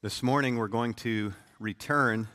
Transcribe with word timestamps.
This 0.00 0.22
morning, 0.22 0.54
we're 0.54 0.68
going 0.68 0.94
to 0.94 1.32
return 1.58 2.28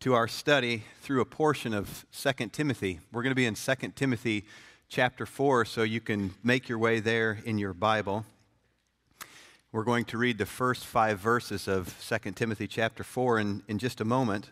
to 0.00 0.14
our 0.14 0.26
study 0.26 0.84
through 1.02 1.20
a 1.20 1.26
portion 1.26 1.74
of 1.74 2.06
2 2.12 2.46
Timothy. 2.52 3.00
We're 3.12 3.22
going 3.22 3.32
to 3.32 3.34
be 3.34 3.44
in 3.44 3.54
2 3.54 3.74
Timothy 3.94 4.46
chapter 4.88 5.26
4, 5.26 5.66
so 5.66 5.82
you 5.82 6.00
can 6.00 6.32
make 6.42 6.66
your 6.66 6.78
way 6.78 7.00
there 7.00 7.38
in 7.44 7.58
your 7.58 7.74
Bible. 7.74 8.24
We're 9.72 9.84
going 9.84 10.06
to 10.06 10.16
read 10.16 10.38
the 10.38 10.46
first 10.46 10.86
five 10.86 11.18
verses 11.18 11.68
of 11.68 12.02
2 12.08 12.30
Timothy 12.30 12.66
chapter 12.66 13.04
4 13.04 13.40
in, 13.40 13.62
in 13.68 13.78
just 13.78 14.00
a 14.00 14.06
moment. 14.06 14.48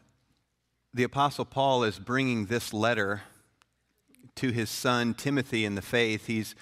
The 0.92 1.04
Apostle 1.04 1.46
Paul 1.46 1.82
is 1.82 1.98
bringing 1.98 2.44
this 2.44 2.74
letter 2.74 3.22
to 4.34 4.50
his 4.50 4.68
son 4.68 5.14
Timothy 5.14 5.64
in 5.64 5.76
the 5.76 5.80
faith. 5.80 6.26
He's 6.26 6.54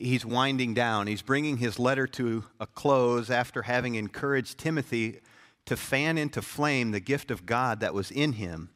he's 0.00 0.24
winding 0.24 0.74
down. 0.74 1.06
He's 1.06 1.22
bringing 1.22 1.58
his 1.58 1.78
letter 1.78 2.06
to 2.08 2.44
a 2.58 2.66
close 2.66 3.30
after 3.30 3.62
having 3.62 3.94
encouraged 3.94 4.58
Timothy 4.58 5.20
to 5.66 5.76
fan 5.76 6.18
into 6.18 6.42
flame 6.42 6.90
the 6.90 7.00
gift 7.00 7.30
of 7.30 7.46
God 7.46 7.80
that 7.80 7.94
was 7.94 8.10
in 8.10 8.32
him, 8.32 8.70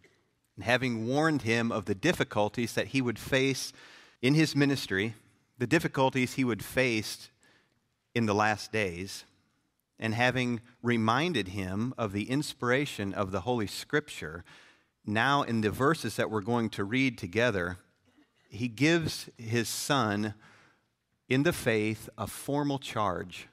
and 0.55 0.65
having 0.65 1.06
warned 1.06 1.42
him 1.42 1.73
of 1.73 1.87
the 1.87 1.95
difficulties 1.95 2.74
that 2.74 2.88
he 2.88 3.01
would 3.01 3.18
face 3.18 3.73
in 4.23 4.34
his 4.34 4.55
ministry, 4.55 5.15
the 5.59 5.66
difficulties 5.66 6.34
he 6.34 6.45
would 6.45 6.65
face 6.65 7.30
in 8.15 8.27
the 8.27 8.34
last 8.34 8.70
days, 8.70 9.24
and 9.98 10.15
having 10.15 10.60
reminded 10.82 11.48
him 11.48 11.95
of 11.96 12.12
the 12.12 12.30
inspiration 12.30 13.15
of 13.15 13.32
the 13.32 13.41
Holy 13.41 13.66
Scripture. 13.66 14.45
Now, 15.06 15.43
in 15.43 15.62
the 15.62 15.70
verses 15.70 16.16
that 16.16 16.30
we're 16.30 16.43
going 16.43 16.68
to 16.70 16.84
read 16.84 17.16
together, 17.16 17.79
he 18.48 18.68
gives 18.68 19.29
his 19.38 19.68
son 19.68 20.34
in 21.28 21.42
the 21.42 21.52
faith 21.52 22.09
a 22.19 22.27
formal 22.27 22.78
charge, 22.78 23.48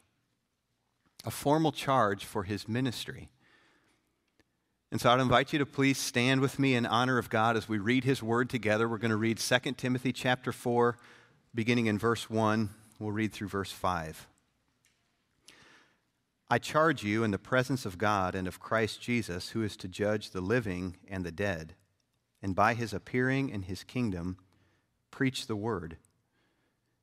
a 1.25 1.31
formal 1.31 1.71
charge 1.71 2.25
for 2.25 2.43
his 2.43 2.67
ministry. 2.67 3.29
And 4.91 4.99
so 4.99 5.09
I'd 5.09 5.21
invite 5.21 5.53
you 5.53 5.59
to 5.59 5.65
please 5.65 5.97
stand 5.97 6.41
with 6.41 6.59
me 6.59 6.75
in 6.75 6.85
honor 6.85 7.17
of 7.17 7.29
God 7.29 7.55
as 7.55 7.69
we 7.69 7.77
read 7.77 8.03
his 8.03 8.21
word 8.21 8.49
together. 8.49 8.89
We're 8.89 8.97
going 8.97 9.11
to 9.11 9.17
read 9.17 9.37
2 9.37 9.59
Timothy 9.73 10.11
chapter 10.11 10.51
4, 10.51 10.97
beginning 11.55 11.85
in 11.85 11.97
verse 11.97 12.29
1. 12.29 12.69
We'll 12.99 13.13
read 13.13 13.31
through 13.31 13.47
verse 13.47 13.71
5. 13.71 14.27
I 16.49 16.57
charge 16.57 17.03
you 17.03 17.23
in 17.23 17.31
the 17.31 17.39
presence 17.39 17.85
of 17.85 17.97
God 17.97 18.35
and 18.35 18.45
of 18.45 18.59
Christ 18.59 19.01
Jesus, 19.01 19.51
who 19.51 19.63
is 19.63 19.77
to 19.77 19.87
judge 19.87 20.31
the 20.31 20.41
living 20.41 20.97
and 21.07 21.25
the 21.25 21.31
dead, 21.31 21.75
and 22.41 22.53
by 22.53 22.73
his 22.73 22.93
appearing 22.93 23.47
in 23.47 23.61
his 23.61 23.85
kingdom, 23.85 24.35
preach 25.11 25.47
the 25.47 25.55
word. 25.55 25.95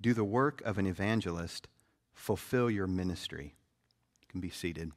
do 0.00 0.14
the 0.14 0.24
work 0.24 0.62
of 0.62 0.78
an 0.78 0.86
evangelist, 0.86 1.68
fulfill 2.14 2.70
your 2.70 2.86
ministry. 2.86 3.54
You 4.22 4.28
can 4.28 4.40
be 4.40 4.50
seated. 4.50 4.92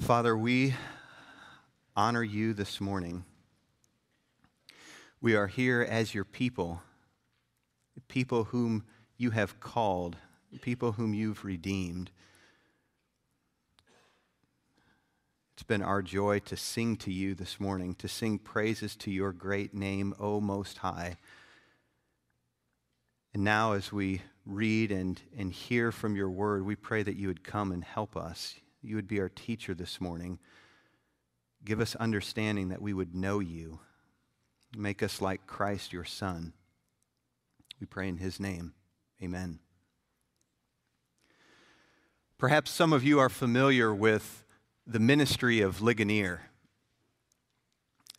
Father, 0.00 0.36
we 0.36 0.74
honor 1.96 2.22
you 2.22 2.54
this 2.54 2.80
morning. 2.80 3.24
We 5.20 5.34
are 5.34 5.48
here 5.48 5.86
as 5.88 6.14
your 6.14 6.24
people, 6.24 6.82
people 8.06 8.44
whom 8.44 8.84
you 9.16 9.30
have 9.30 9.58
called, 9.58 10.16
people 10.60 10.92
whom 10.92 11.14
you've 11.14 11.44
redeemed. 11.44 12.10
It's 15.58 15.64
been 15.64 15.82
our 15.82 16.02
joy 16.02 16.38
to 16.44 16.56
sing 16.56 16.94
to 16.98 17.12
you 17.12 17.34
this 17.34 17.58
morning, 17.58 17.96
to 17.96 18.06
sing 18.06 18.38
praises 18.38 18.94
to 18.94 19.10
your 19.10 19.32
great 19.32 19.74
name, 19.74 20.14
O 20.20 20.40
Most 20.40 20.78
High. 20.78 21.16
And 23.34 23.42
now, 23.42 23.72
as 23.72 23.92
we 23.92 24.22
read 24.46 24.92
and, 24.92 25.20
and 25.36 25.52
hear 25.52 25.90
from 25.90 26.14
your 26.14 26.30
word, 26.30 26.64
we 26.64 26.76
pray 26.76 27.02
that 27.02 27.16
you 27.16 27.26
would 27.26 27.42
come 27.42 27.72
and 27.72 27.82
help 27.82 28.16
us. 28.16 28.54
You 28.84 28.94
would 28.94 29.08
be 29.08 29.18
our 29.18 29.28
teacher 29.28 29.74
this 29.74 30.00
morning. 30.00 30.38
Give 31.64 31.80
us 31.80 31.96
understanding 31.96 32.68
that 32.68 32.80
we 32.80 32.92
would 32.92 33.16
know 33.16 33.40
you. 33.40 33.80
Make 34.76 35.02
us 35.02 35.20
like 35.20 35.48
Christ, 35.48 35.92
your 35.92 36.04
Son. 36.04 36.52
We 37.80 37.86
pray 37.88 38.06
in 38.06 38.18
his 38.18 38.38
name. 38.38 38.74
Amen. 39.20 39.58
Perhaps 42.38 42.70
some 42.70 42.92
of 42.92 43.02
you 43.02 43.18
are 43.18 43.28
familiar 43.28 43.92
with 43.92 44.44
the 44.90 44.98
ministry 44.98 45.60
of 45.60 45.82
Ligonier. 45.82 46.40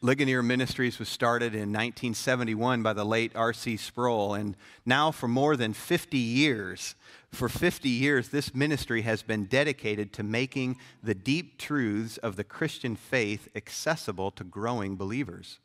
Ligonier 0.02 0.44
Ministries 0.44 1.00
was 1.00 1.10
started 1.10 1.54
in 1.54 1.74
1971 1.74 2.84
by 2.84 2.94
the 2.94 3.04
late 3.04 3.32
R.C. 3.36 3.76
Sproul, 3.76 4.36
and 4.36 4.56
now 4.86 5.10
for 5.10 5.28
more 5.28 5.58
than 5.58 5.74
50 5.74 6.20
years, 6.20 6.94
for 7.32 7.50
50 7.50 7.90
years, 7.90 8.30
this 8.30 8.54
ministry 8.54 9.02
has 9.02 9.24
been 9.24 9.46
dedicated 9.46 10.14
to 10.14 10.24
making 10.24 10.78
the 11.02 11.16
deep 11.16 11.58
truths 11.58 12.18
of 12.18 12.36
the 12.36 12.44
Christian 12.44 12.96
faith 12.96 13.50
accessible 13.56 14.30
to 14.32 14.44
growing 14.44 14.96
believers. 14.96 15.58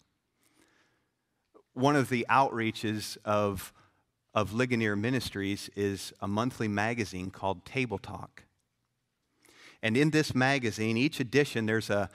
One 1.74 1.96
of 1.96 2.08
the 2.08 2.26
outreaches 2.30 3.18
of, 3.26 3.74
of 4.32 4.54
Ligonier 4.54 4.96
Ministries 4.96 5.68
is 5.76 6.14
a 6.20 6.26
monthly 6.26 6.66
magazine 6.66 7.30
called 7.30 7.66
Table 7.66 7.98
Talk. 7.98 8.43
And 9.84 9.98
in 9.98 10.10
this 10.10 10.34
magazine, 10.34 10.96
each 10.96 11.20
edition, 11.20 11.66
there's 11.66 11.90
a, 11.90 12.08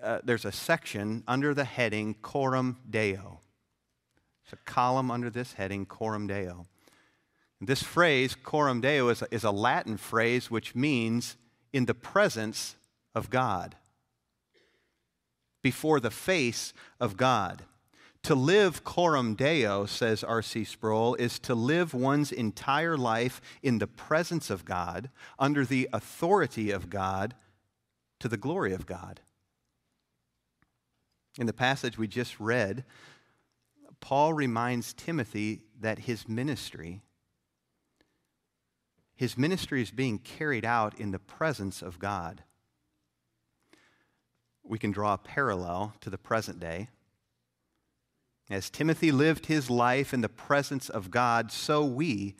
uh, 0.00 0.20
there's 0.22 0.44
a 0.44 0.52
section 0.52 1.24
under 1.26 1.52
the 1.52 1.64
heading 1.64 2.14
Coram 2.14 2.78
Deo. 2.88 3.40
It's 4.44 4.52
a 4.52 4.56
column 4.64 5.10
under 5.10 5.28
this 5.28 5.54
heading, 5.54 5.84
Coram 5.84 6.28
Deo. 6.28 6.66
This 7.60 7.82
phrase, 7.82 8.36
Coram 8.36 8.80
Deo, 8.80 9.08
is 9.08 9.20
a, 9.20 9.26
is 9.32 9.42
a 9.42 9.50
Latin 9.50 9.96
phrase 9.96 10.48
which 10.48 10.76
means 10.76 11.36
in 11.72 11.86
the 11.86 11.94
presence 11.94 12.76
of 13.16 13.30
God, 13.30 13.74
before 15.60 15.98
the 15.98 16.12
face 16.12 16.72
of 17.00 17.16
God. 17.16 17.64
To 18.24 18.34
live 18.34 18.84
coram 18.84 19.34
deo, 19.34 19.86
says 19.86 20.22
R.C. 20.22 20.64
Sproul, 20.64 21.14
is 21.14 21.38
to 21.40 21.54
live 21.54 21.94
one's 21.94 22.32
entire 22.32 22.96
life 22.96 23.40
in 23.62 23.78
the 23.78 23.86
presence 23.86 24.50
of 24.50 24.64
God, 24.64 25.10
under 25.38 25.64
the 25.64 25.88
authority 25.92 26.70
of 26.70 26.90
God, 26.90 27.34
to 28.20 28.28
the 28.28 28.36
glory 28.36 28.72
of 28.72 28.84
God. 28.86 29.20
In 31.38 31.46
the 31.46 31.52
passage 31.52 31.96
we 31.96 32.08
just 32.08 32.38
read, 32.40 32.84
Paul 34.00 34.34
reminds 34.34 34.92
Timothy 34.92 35.62
that 35.80 36.00
his 36.00 36.28
ministry, 36.28 37.00
his 39.14 39.38
ministry 39.38 39.82
is 39.82 39.90
being 39.90 40.18
carried 40.18 40.64
out 40.64 40.98
in 40.98 41.12
the 41.12 41.18
presence 41.18 41.80
of 41.80 41.98
God. 41.98 42.42
We 44.62 44.78
can 44.78 44.90
draw 44.90 45.14
a 45.14 45.18
parallel 45.18 45.94
to 46.00 46.10
the 46.10 46.18
present 46.18 46.60
day. 46.60 46.88
As 48.50 48.70
Timothy 48.70 49.12
lived 49.12 49.46
his 49.46 49.68
life 49.68 50.14
in 50.14 50.22
the 50.22 50.28
presence 50.28 50.88
of 50.88 51.10
God, 51.10 51.52
so 51.52 51.84
we, 51.84 52.34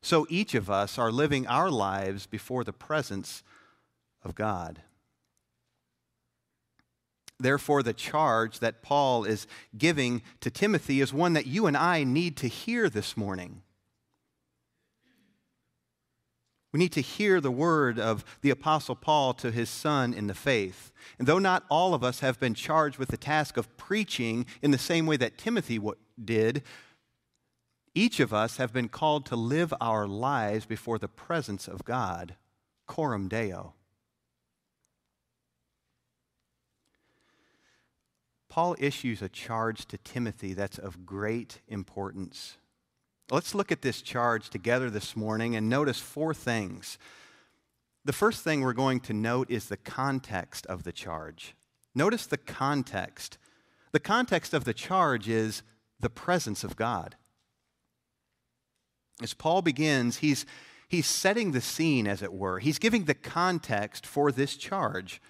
so 0.00 0.26
each 0.28 0.54
of 0.54 0.70
us 0.70 0.98
are 0.98 1.10
living 1.10 1.46
our 1.46 1.70
lives 1.70 2.26
before 2.26 2.62
the 2.62 2.72
presence 2.72 3.42
of 4.22 4.34
God. 4.34 4.82
Therefore, 7.40 7.82
the 7.82 7.92
charge 7.92 8.60
that 8.60 8.82
Paul 8.82 9.24
is 9.24 9.48
giving 9.76 10.22
to 10.40 10.50
Timothy 10.50 11.00
is 11.00 11.12
one 11.12 11.32
that 11.32 11.46
you 11.46 11.66
and 11.66 11.76
I 11.76 12.04
need 12.04 12.36
to 12.36 12.46
hear 12.46 12.88
this 12.88 13.16
morning. 13.16 13.61
We 16.72 16.78
need 16.78 16.92
to 16.92 17.02
hear 17.02 17.40
the 17.40 17.50
word 17.50 17.98
of 17.98 18.24
the 18.40 18.48
Apostle 18.50 18.96
Paul 18.96 19.34
to 19.34 19.50
his 19.50 19.68
son 19.68 20.14
in 20.14 20.26
the 20.26 20.34
faith. 20.34 20.90
And 21.18 21.28
though 21.28 21.38
not 21.38 21.64
all 21.68 21.92
of 21.92 22.02
us 22.02 22.20
have 22.20 22.40
been 22.40 22.54
charged 22.54 22.98
with 22.98 23.10
the 23.10 23.18
task 23.18 23.58
of 23.58 23.76
preaching 23.76 24.46
in 24.62 24.70
the 24.70 24.78
same 24.78 25.04
way 25.04 25.18
that 25.18 25.36
Timothy 25.36 25.78
did, 26.22 26.62
each 27.94 28.20
of 28.20 28.32
us 28.32 28.56
have 28.56 28.72
been 28.72 28.88
called 28.88 29.26
to 29.26 29.36
live 29.36 29.74
our 29.82 30.06
lives 30.06 30.64
before 30.64 30.98
the 30.98 31.08
presence 31.08 31.68
of 31.68 31.84
God, 31.84 32.36
coram 32.86 33.28
deo. 33.28 33.74
Paul 38.48 38.76
issues 38.78 39.20
a 39.20 39.28
charge 39.28 39.86
to 39.86 39.98
Timothy 39.98 40.54
that's 40.54 40.78
of 40.78 41.04
great 41.04 41.60
importance. 41.68 42.56
Let's 43.32 43.54
look 43.54 43.72
at 43.72 43.80
this 43.80 44.02
charge 44.02 44.50
together 44.50 44.90
this 44.90 45.16
morning 45.16 45.56
and 45.56 45.66
notice 45.66 45.98
four 45.98 46.34
things. 46.34 46.98
The 48.04 48.12
first 48.12 48.44
thing 48.44 48.60
we're 48.60 48.74
going 48.74 49.00
to 49.00 49.14
note 49.14 49.50
is 49.50 49.68
the 49.68 49.78
context 49.78 50.66
of 50.66 50.82
the 50.82 50.92
charge. 50.92 51.54
Notice 51.94 52.26
the 52.26 52.36
context. 52.36 53.38
The 53.92 54.00
context 54.00 54.52
of 54.52 54.64
the 54.64 54.74
charge 54.74 55.30
is 55.30 55.62
the 55.98 56.10
presence 56.10 56.62
of 56.62 56.76
God. 56.76 57.16
As 59.22 59.32
Paul 59.32 59.62
begins, 59.62 60.18
he's, 60.18 60.44
he's 60.86 61.06
setting 61.06 61.52
the 61.52 61.62
scene, 61.62 62.06
as 62.06 62.20
it 62.20 62.34
were. 62.34 62.58
He's 62.58 62.78
giving 62.78 63.04
the 63.06 63.14
context 63.14 64.04
for 64.04 64.30
this 64.30 64.56
charge, 64.56 65.22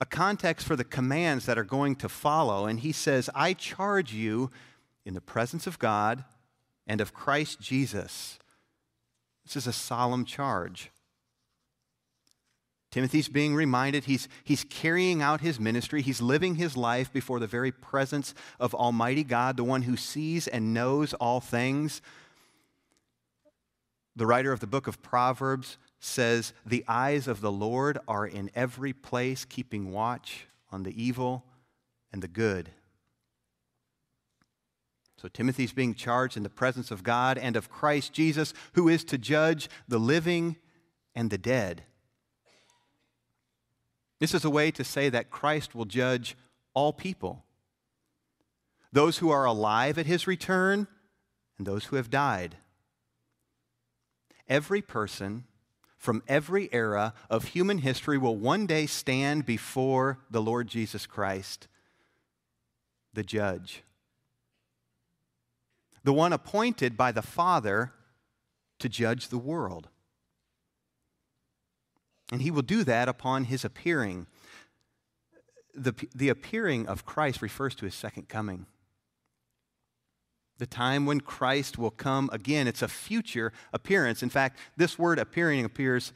a 0.00 0.06
context 0.06 0.64
for 0.64 0.76
the 0.76 0.84
commands 0.84 1.46
that 1.46 1.58
are 1.58 1.64
going 1.64 1.96
to 1.96 2.08
follow. 2.08 2.66
And 2.66 2.78
he 2.78 2.92
says, 2.92 3.28
I 3.34 3.54
charge 3.54 4.12
you 4.12 4.52
in 5.04 5.14
the 5.14 5.20
presence 5.20 5.66
of 5.66 5.80
God 5.80 6.22
and 6.86 7.00
of 7.00 7.14
Christ 7.14 7.60
Jesus. 7.60 8.38
This 9.44 9.56
is 9.56 9.66
a 9.66 9.72
solemn 9.72 10.24
charge. 10.24 10.90
Timothy's 12.90 13.28
being 13.28 13.54
reminded 13.54 14.04
he's, 14.04 14.28
he's 14.42 14.64
carrying 14.64 15.20
out 15.20 15.40
his 15.40 15.60
ministry. 15.60 16.00
He's 16.00 16.22
living 16.22 16.54
his 16.54 16.76
life 16.76 17.12
before 17.12 17.38
the 17.38 17.46
very 17.46 17.70
presence 17.70 18.32
of 18.58 18.74
Almighty 18.74 19.22
God, 19.22 19.56
the 19.56 19.64
one 19.64 19.82
who 19.82 19.96
sees 19.96 20.48
and 20.48 20.72
knows 20.72 21.12
all 21.14 21.40
things. 21.40 22.00
The 24.14 24.26
writer 24.26 24.50
of 24.50 24.60
the 24.60 24.66
book 24.66 24.86
of 24.86 25.02
Proverbs 25.02 25.76
says, 26.00 26.54
The 26.64 26.84
eyes 26.88 27.28
of 27.28 27.42
the 27.42 27.52
Lord 27.52 27.98
are 28.08 28.26
in 28.26 28.50
every 28.54 28.94
place, 28.94 29.44
keeping 29.44 29.92
watch 29.92 30.46
on 30.72 30.82
the 30.82 31.02
evil 31.02 31.44
and 32.12 32.22
the 32.22 32.28
good. 32.28 32.70
So 35.26 35.30
Timothy's 35.30 35.72
being 35.72 35.94
charged 35.96 36.36
in 36.36 36.44
the 36.44 36.48
presence 36.48 36.92
of 36.92 37.02
God 37.02 37.36
and 37.36 37.56
of 37.56 37.68
Christ 37.68 38.12
Jesus, 38.12 38.54
who 38.74 38.88
is 38.88 39.02
to 39.06 39.18
judge 39.18 39.68
the 39.88 39.98
living 39.98 40.54
and 41.16 41.30
the 41.30 41.36
dead. 41.36 41.82
This 44.20 44.34
is 44.34 44.44
a 44.44 44.50
way 44.50 44.70
to 44.70 44.84
say 44.84 45.08
that 45.08 45.32
Christ 45.32 45.74
will 45.74 45.84
judge 45.84 46.36
all 46.74 46.92
people 46.92 47.42
those 48.92 49.18
who 49.18 49.30
are 49.30 49.44
alive 49.44 49.98
at 49.98 50.06
his 50.06 50.28
return 50.28 50.86
and 51.58 51.66
those 51.66 51.86
who 51.86 51.96
have 51.96 52.08
died. 52.08 52.58
Every 54.48 54.80
person 54.80 55.42
from 55.98 56.22
every 56.28 56.72
era 56.72 57.14
of 57.28 57.46
human 57.46 57.78
history 57.78 58.16
will 58.16 58.36
one 58.36 58.64
day 58.64 58.86
stand 58.86 59.44
before 59.44 60.20
the 60.30 60.40
Lord 60.40 60.68
Jesus 60.68 61.04
Christ, 61.04 61.66
the 63.12 63.24
judge, 63.24 63.82
the 66.06 66.12
one 66.12 66.32
appointed 66.32 66.96
by 66.96 67.10
the 67.10 67.20
Father 67.20 67.92
to 68.78 68.88
judge 68.88 69.26
the 69.26 69.36
world. 69.38 69.88
And 72.30 72.40
he 72.40 72.52
will 72.52 72.62
do 72.62 72.84
that 72.84 73.08
upon 73.08 73.46
his 73.46 73.64
appearing. 73.64 74.28
The, 75.74 75.94
the 76.14 76.28
appearing 76.28 76.86
of 76.86 77.04
Christ 77.04 77.42
refers 77.42 77.74
to 77.74 77.86
his 77.86 77.96
second 77.96 78.28
coming. 78.28 78.66
The 80.58 80.66
time 80.66 81.06
when 81.06 81.22
Christ 81.22 81.76
will 81.76 81.90
come 81.90 82.30
again. 82.32 82.68
It's 82.68 82.82
a 82.82 82.88
future 82.88 83.52
appearance. 83.72 84.22
In 84.22 84.30
fact, 84.30 84.60
this 84.76 84.96
word 84.96 85.18
appearing 85.18 85.64
appears 85.64 86.12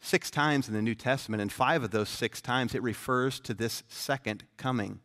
six 0.00 0.30
times 0.30 0.68
in 0.68 0.74
the 0.74 0.80
New 0.80 0.94
Testament, 0.94 1.42
and 1.42 1.52
five 1.52 1.82
of 1.82 1.90
those 1.90 2.08
six 2.08 2.40
times 2.40 2.74
it 2.74 2.82
refers 2.82 3.40
to 3.40 3.52
this 3.52 3.82
second 3.88 4.44
coming 4.56 5.00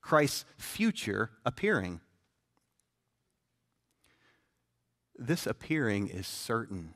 Christ's 0.00 0.46
future 0.58 1.30
appearing. 1.46 2.00
This 5.22 5.46
appearing 5.46 6.08
is 6.08 6.26
certain, 6.26 6.94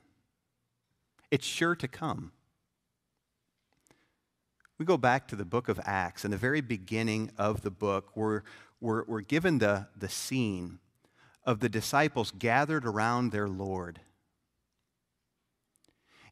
it's 1.30 1.44
sure 1.46 1.76
to 1.76 1.86
come. 1.86 2.32
We 4.78 4.86
go 4.86 4.96
back 4.96 5.28
to 5.28 5.36
the 5.36 5.44
book 5.44 5.68
of 5.68 5.78
Acts, 5.84 6.24
in 6.24 6.30
the 6.30 6.38
very 6.38 6.62
beginning 6.62 7.30
of 7.36 7.60
the 7.60 7.70
book, 7.70 8.16
we're, 8.16 8.40
we're, 8.80 9.04
we're 9.04 9.20
given 9.20 9.58
the, 9.58 9.88
the 9.94 10.08
scene 10.08 10.78
of 11.44 11.60
the 11.60 11.68
disciples 11.68 12.30
gathered 12.30 12.86
around 12.86 13.30
their 13.30 13.46
Lord. 13.46 14.00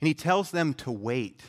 And 0.00 0.08
he 0.08 0.14
tells 0.14 0.50
them 0.50 0.72
to 0.74 0.90
wait, 0.90 1.42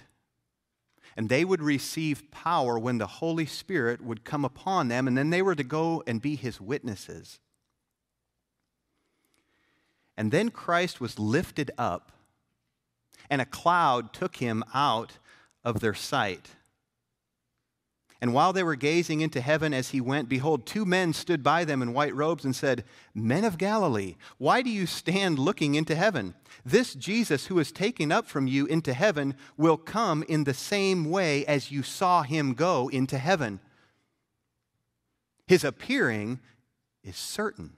and 1.15 1.29
they 1.29 1.45
would 1.45 1.61
receive 1.61 2.29
power 2.31 2.77
when 2.77 2.97
the 2.97 3.07
Holy 3.07 3.45
Spirit 3.45 4.03
would 4.03 4.25
come 4.25 4.43
upon 4.43 4.89
them, 4.89 5.07
and 5.07 5.17
then 5.17 5.29
they 5.29 5.41
were 5.41 5.55
to 5.55 5.63
go 5.63 6.03
and 6.05 6.21
be 6.21 6.35
his 6.35 6.59
witnesses. 6.59 7.39
And 10.15 10.31
then 10.31 10.49
Christ 10.49 11.01
was 11.01 11.19
lifted 11.19 11.71
up, 11.77 12.11
and 13.29 13.41
a 13.41 13.45
cloud 13.45 14.13
took 14.13 14.37
him 14.37 14.63
out 14.73 15.17
of 15.63 15.79
their 15.79 15.93
sight. 15.93 16.49
And 18.23 18.33
while 18.33 18.53
they 18.53 18.63
were 18.63 18.77
gazing 18.77 19.19
into 19.19 19.41
heaven 19.41 19.73
as 19.73 19.89
he 19.89 19.99
went, 19.99 20.29
behold, 20.29 20.65
two 20.65 20.85
men 20.85 21.11
stood 21.11 21.43
by 21.43 21.65
them 21.65 21.81
in 21.81 21.91
white 21.91 22.15
robes 22.15 22.45
and 22.45 22.55
said, 22.55 22.85
Men 23.13 23.43
of 23.43 23.57
Galilee, 23.57 24.15
why 24.37 24.61
do 24.61 24.69
you 24.69 24.85
stand 24.85 25.37
looking 25.37 25.75
into 25.75 25.93
heaven? 25.93 26.33
This 26.63 26.93
Jesus 26.93 27.47
who 27.47 27.59
is 27.59 27.73
taken 27.73 28.13
up 28.13 28.25
from 28.25 28.47
you 28.47 28.65
into 28.65 28.93
heaven 28.93 29.35
will 29.57 29.75
come 29.75 30.23
in 30.29 30.45
the 30.45 30.53
same 30.53 31.09
way 31.09 31.45
as 31.47 31.69
you 31.69 31.83
saw 31.83 32.23
him 32.23 32.53
go 32.53 32.87
into 32.87 33.17
heaven. 33.17 33.59
His 35.45 35.65
appearing 35.65 36.39
is 37.03 37.17
certain. 37.17 37.75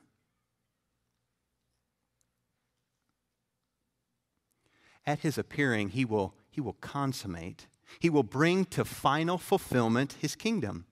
At 5.08 5.20
his 5.20 5.38
appearing, 5.38 5.90
he 5.90 6.06
will, 6.06 6.34
he 6.50 6.62
will 6.62 6.78
consummate 6.82 7.68
he 8.00 8.10
will 8.10 8.24
bring 8.24 8.66
to 8.66 8.86
final 8.86 9.38
fulfillment 9.38 10.18
his 10.20 10.36
kingdom. 10.36 10.86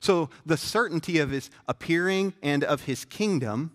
So, 0.00 0.30
the 0.44 0.56
certainty 0.56 1.18
of 1.18 1.30
his 1.30 1.48
appearing 1.68 2.34
and 2.42 2.64
of 2.64 2.82
his 2.82 3.04
kingdom, 3.04 3.72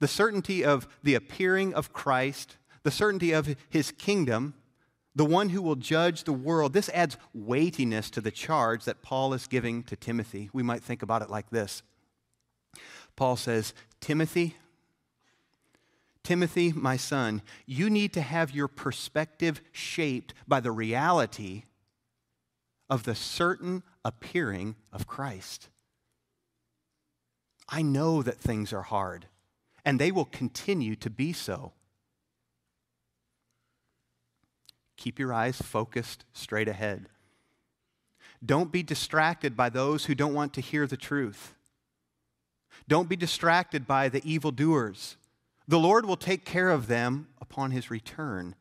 the 0.00 0.08
certainty 0.08 0.64
of 0.64 0.88
the 1.02 1.14
appearing 1.14 1.74
of 1.74 1.92
Christ, 1.92 2.56
the 2.82 2.90
certainty 2.90 3.30
of 3.30 3.54
his 3.70 3.92
kingdom, 3.92 4.54
the 5.14 5.24
one 5.24 5.50
who 5.50 5.62
will 5.62 5.76
judge 5.76 6.24
the 6.24 6.32
world, 6.32 6.72
this 6.72 6.88
adds 6.88 7.16
weightiness 7.32 8.10
to 8.10 8.20
the 8.20 8.30
charge 8.32 8.84
that 8.84 9.02
Paul 9.02 9.32
is 9.32 9.46
giving 9.46 9.84
to 9.84 9.94
Timothy. 9.94 10.50
We 10.52 10.62
might 10.64 10.82
think 10.82 11.02
about 11.02 11.22
it 11.22 11.30
like 11.30 11.50
this 11.50 11.82
Paul 13.14 13.36
says, 13.36 13.74
Timothy, 14.00 14.56
Timothy, 16.24 16.72
my 16.72 16.96
son, 16.96 17.42
you 17.66 17.90
need 17.90 18.12
to 18.12 18.20
have 18.20 18.54
your 18.54 18.68
perspective 18.68 19.60
shaped 19.72 20.34
by 20.46 20.60
the 20.60 20.70
reality 20.70 21.64
of 22.88 23.02
the 23.02 23.14
certain 23.14 23.82
appearing 24.04 24.76
of 24.92 25.06
Christ. 25.06 25.68
I 27.68 27.82
know 27.82 28.22
that 28.22 28.38
things 28.38 28.72
are 28.72 28.82
hard, 28.82 29.26
and 29.84 29.98
they 29.98 30.12
will 30.12 30.26
continue 30.26 30.94
to 30.96 31.10
be 31.10 31.32
so. 31.32 31.72
Keep 34.96 35.18
your 35.18 35.32
eyes 35.32 35.60
focused 35.60 36.24
straight 36.32 36.68
ahead. 36.68 37.08
Don't 38.44 38.70
be 38.70 38.82
distracted 38.82 39.56
by 39.56 39.68
those 39.68 40.04
who 40.04 40.14
don't 40.14 40.34
want 40.34 40.52
to 40.54 40.60
hear 40.60 40.86
the 40.86 40.96
truth. 40.96 41.54
Don't 42.86 43.08
be 43.08 43.16
distracted 43.16 43.86
by 43.86 44.08
the 44.08 44.22
evildoers 44.24 45.16
the 45.72 45.78
Lord 45.78 46.04
will 46.04 46.18
take 46.18 46.44
care 46.44 46.68
of 46.68 46.86
them 46.86 47.28
upon 47.40 47.70
his 47.70 47.90
return. 47.90 48.54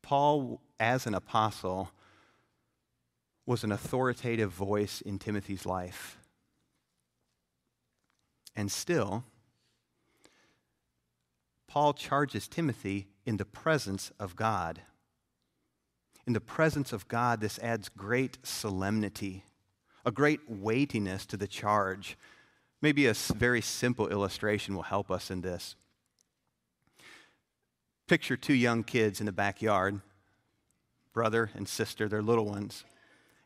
Paul, 0.00 0.62
as 0.80 1.06
an 1.06 1.14
apostle, 1.14 1.90
was 3.44 3.62
an 3.62 3.70
authoritative 3.70 4.50
voice 4.50 5.02
in 5.02 5.18
Timothy's 5.18 5.66
life. 5.66 6.16
And 8.56 8.72
still, 8.72 9.24
Paul 11.66 11.92
charges 11.92 12.48
Timothy 12.48 13.08
in 13.26 13.36
the 13.36 13.44
presence 13.44 14.10
of 14.18 14.36
God. 14.36 14.80
In 16.26 16.32
the 16.32 16.40
presence 16.40 16.94
of 16.94 17.08
God, 17.08 17.42
this 17.42 17.58
adds 17.58 17.90
great 17.90 18.38
solemnity, 18.42 19.44
a 20.06 20.10
great 20.10 20.40
weightiness 20.48 21.26
to 21.26 21.36
the 21.36 21.46
charge 21.46 22.16
Maybe 22.84 23.06
a 23.06 23.14
very 23.14 23.62
simple 23.62 24.08
illustration 24.08 24.74
will 24.74 24.82
help 24.82 25.10
us 25.10 25.30
in 25.30 25.40
this. 25.40 25.74
Picture 28.06 28.36
two 28.36 28.52
young 28.52 28.84
kids 28.84 29.20
in 29.20 29.24
the 29.24 29.32
backyard, 29.32 30.02
brother 31.14 31.50
and 31.54 31.66
sister, 31.66 32.10
they're 32.10 32.20
little 32.20 32.44
ones, 32.44 32.84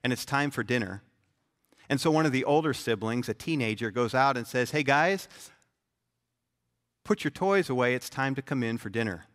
and 0.02 0.12
it's 0.12 0.25
time 0.25 0.50
for 0.50 0.64
dinner. 0.64 1.02
And 1.88 2.00
so 2.00 2.11
one 2.11 2.26
of 2.26 2.33
the 2.33 2.42
older 2.42 2.75
siblings, 2.75 3.28
a 3.28 3.33
teenager, 3.33 3.92
goes 3.92 4.12
out 4.12 4.37
and 4.37 4.45
says, 4.45 4.73
Hey 4.73 4.83
guys, 4.83 5.28
put 7.04 7.23
your 7.23 7.30
toys 7.30 7.71
away, 7.71 7.95
it's 7.95 8.11
time 8.11 8.35
to 8.35 8.42
come 8.42 8.64
in 8.64 8.76
for 8.76 8.88
dinner. 8.88 9.26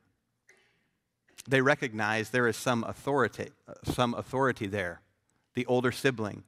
They 1.48 1.62
recognize 1.62 2.32
there 2.32 2.50
is 2.50 2.58
some 2.58 2.84
authority, 2.84 3.52
uh, 3.70 3.76
some 3.86 4.14
authority 4.16 4.68
there, 4.68 5.00
the 5.54 5.66
older 5.66 5.94
sibling. 5.94 6.44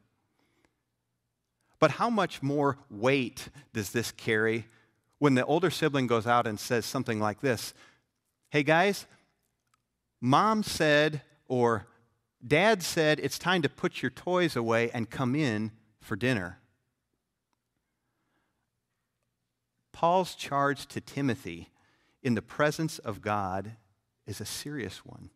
But 1.80 1.92
how 1.92 2.10
much 2.10 2.42
more 2.42 2.78
weight 2.90 3.50
does 3.74 3.92
this 3.92 4.12
carry 4.12 4.68
when 5.20 5.36
the 5.36 5.46
older 5.46 5.70
sibling 5.70 6.08
goes 6.08 6.28
out 6.28 6.48
and 6.48 6.60
says 6.60 6.86
something 6.86 7.20
like 7.20 7.42
this 7.42 7.74
Hey 8.50 8.64
guys, 8.64 9.06
mom 10.22 10.64
said, 10.64 11.22
or 11.48 11.88
dad 12.46 12.84
said, 12.84 13.20
it's 13.20 13.40
time 13.40 13.62
to 13.62 13.70
put 13.70 14.02
your 14.02 14.12
toys 14.12 14.56
away 14.56 14.90
and 14.92 15.10
come 15.10 15.36
in 15.36 15.72
for 16.00 16.16
dinner. 16.16 16.60
Paul's 19.92 20.36
charge 20.36 20.88
to 20.88 21.02
Timothy 21.02 21.70
in 22.22 22.36
the 22.36 22.42
presence 22.42 23.00
of 23.00 23.22
God 23.22 23.72
is 24.28 24.42
a 24.42 24.46
serious 24.46 25.06
one. 25.06 25.30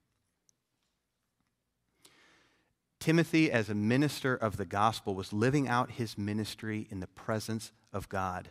Timothy, 3.00 3.51
as 3.51 3.70
a 3.70 3.75
minister 3.75 4.36
of 4.36 4.58
the 4.58 4.65
gospel, 4.65 5.15
was 5.15 5.32
living 5.32 5.68
out 5.68 5.91
his 5.91 6.18
ministry 6.18 6.88
in 6.91 7.00
the 7.00 7.08
presence 7.08 7.72
of 7.94 8.10
God. 8.10 8.50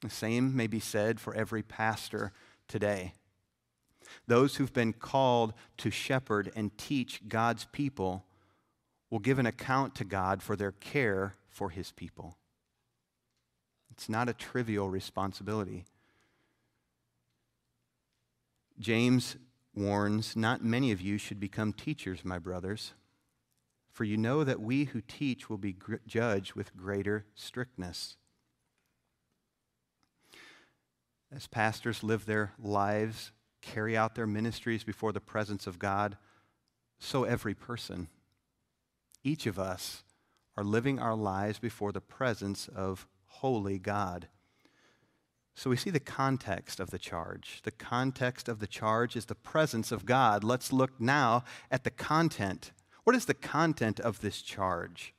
The 0.00 0.10
same 0.10 0.56
may 0.56 0.66
be 0.66 0.80
said 0.80 1.20
for 1.20 1.34
every 1.34 1.62
pastor 1.62 2.32
today. 2.66 3.12
Those 4.26 4.56
who've 4.56 4.72
been 4.72 4.92
called 4.92 5.54
to 5.78 5.90
shepherd 5.90 6.50
and 6.56 6.76
teach 6.78 7.20
God's 7.28 7.66
people 7.72 8.24
will 9.10 9.18
give 9.18 9.38
an 9.38 9.46
account 9.46 9.94
to 9.96 10.04
God 10.04 10.42
for 10.42 10.56
their 10.56 10.72
care 10.72 11.34
for 11.48 11.70
his 11.70 11.92
people. 11.92 12.36
It's 13.90 14.08
not 14.08 14.28
a 14.28 14.34
trivial 14.34 14.90
responsibility. 14.90 15.84
James 18.78 19.36
warns 19.74 20.36
Not 20.36 20.64
many 20.64 20.92
of 20.92 21.00
you 21.00 21.18
should 21.18 21.40
become 21.40 21.72
teachers, 21.72 22.24
my 22.24 22.38
brothers, 22.38 22.92
for 23.92 24.04
you 24.04 24.16
know 24.16 24.44
that 24.44 24.60
we 24.60 24.84
who 24.84 25.00
teach 25.00 25.48
will 25.48 25.58
be 25.58 25.72
gr- 25.72 25.96
judged 26.06 26.54
with 26.54 26.76
greater 26.76 27.26
strictness. 27.34 28.16
as 31.34 31.46
pastors 31.48 32.02
live 32.02 32.26
their 32.26 32.52
lives, 32.58 33.32
carry 33.60 33.96
out 33.96 34.14
their 34.14 34.26
ministries 34.26 34.84
before 34.84 35.12
the 35.12 35.20
presence 35.20 35.66
of 35.66 35.78
God, 35.78 36.16
so 36.98 37.24
every 37.24 37.54
person, 37.54 38.08
each 39.24 39.46
of 39.46 39.58
us, 39.58 40.04
are 40.56 40.64
living 40.64 40.98
our 40.98 41.16
lives 41.16 41.58
before 41.58 41.90
the 41.90 42.00
presence 42.00 42.68
of 42.68 43.08
holy 43.26 43.78
God. 43.78 44.28
So 45.54 45.70
we 45.70 45.76
see 45.76 45.90
the 45.90 46.00
context 46.00 46.80
of 46.80 46.90
the 46.90 46.98
charge. 46.98 47.60
The 47.62 47.70
context 47.70 48.48
of 48.48 48.58
the 48.58 48.66
charge 48.66 49.16
is 49.16 49.26
the 49.26 49.34
presence 49.34 49.92
of 49.92 50.04
God. 50.04 50.42
Let's 50.42 50.72
look 50.72 51.00
now 51.00 51.44
at 51.70 51.84
the 51.84 51.90
content. 51.90 52.72
What 53.04 53.14
is 53.14 53.26
the 53.26 53.34
content 53.34 54.00
of 54.00 54.20
this 54.20 54.42
charge? 54.42 55.14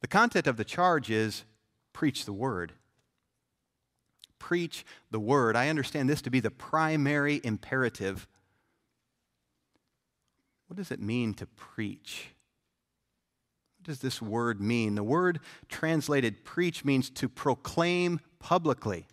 The 0.00 0.08
content 0.08 0.46
of 0.46 0.56
the 0.56 0.64
charge 0.64 1.10
is 1.10 1.44
preach 1.92 2.24
the 2.24 2.32
word 2.32 2.72
preach 4.46 4.84
the 5.10 5.20
word. 5.20 5.56
I 5.56 5.68
understand 5.68 6.08
this 6.08 6.22
to 6.22 6.30
be 6.30 6.38
the 6.38 6.50
primary 6.50 7.40
imperative. 7.42 8.28
What 10.68 10.76
does 10.76 10.90
it 10.90 11.00
mean 11.00 11.34
to 11.34 11.46
preach? 11.46 12.28
What 13.78 13.86
does 13.86 13.98
this 14.00 14.20
word 14.20 14.60
mean? 14.60 14.94
The 14.94 15.02
word 15.02 15.40
translated 15.68 16.44
preach 16.44 16.84
means 16.84 17.10
to 17.10 17.28
proclaim 17.28 18.20
publicly, 18.38 19.06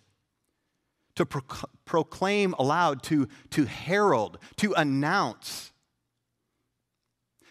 to 1.15 1.25
pro- 1.25 1.70
proclaim 1.86 2.53
aloud, 2.58 3.03
to, 3.03 3.27
to 3.51 3.65
herald, 3.65 4.38
to 4.58 4.74
announce. 4.74 5.72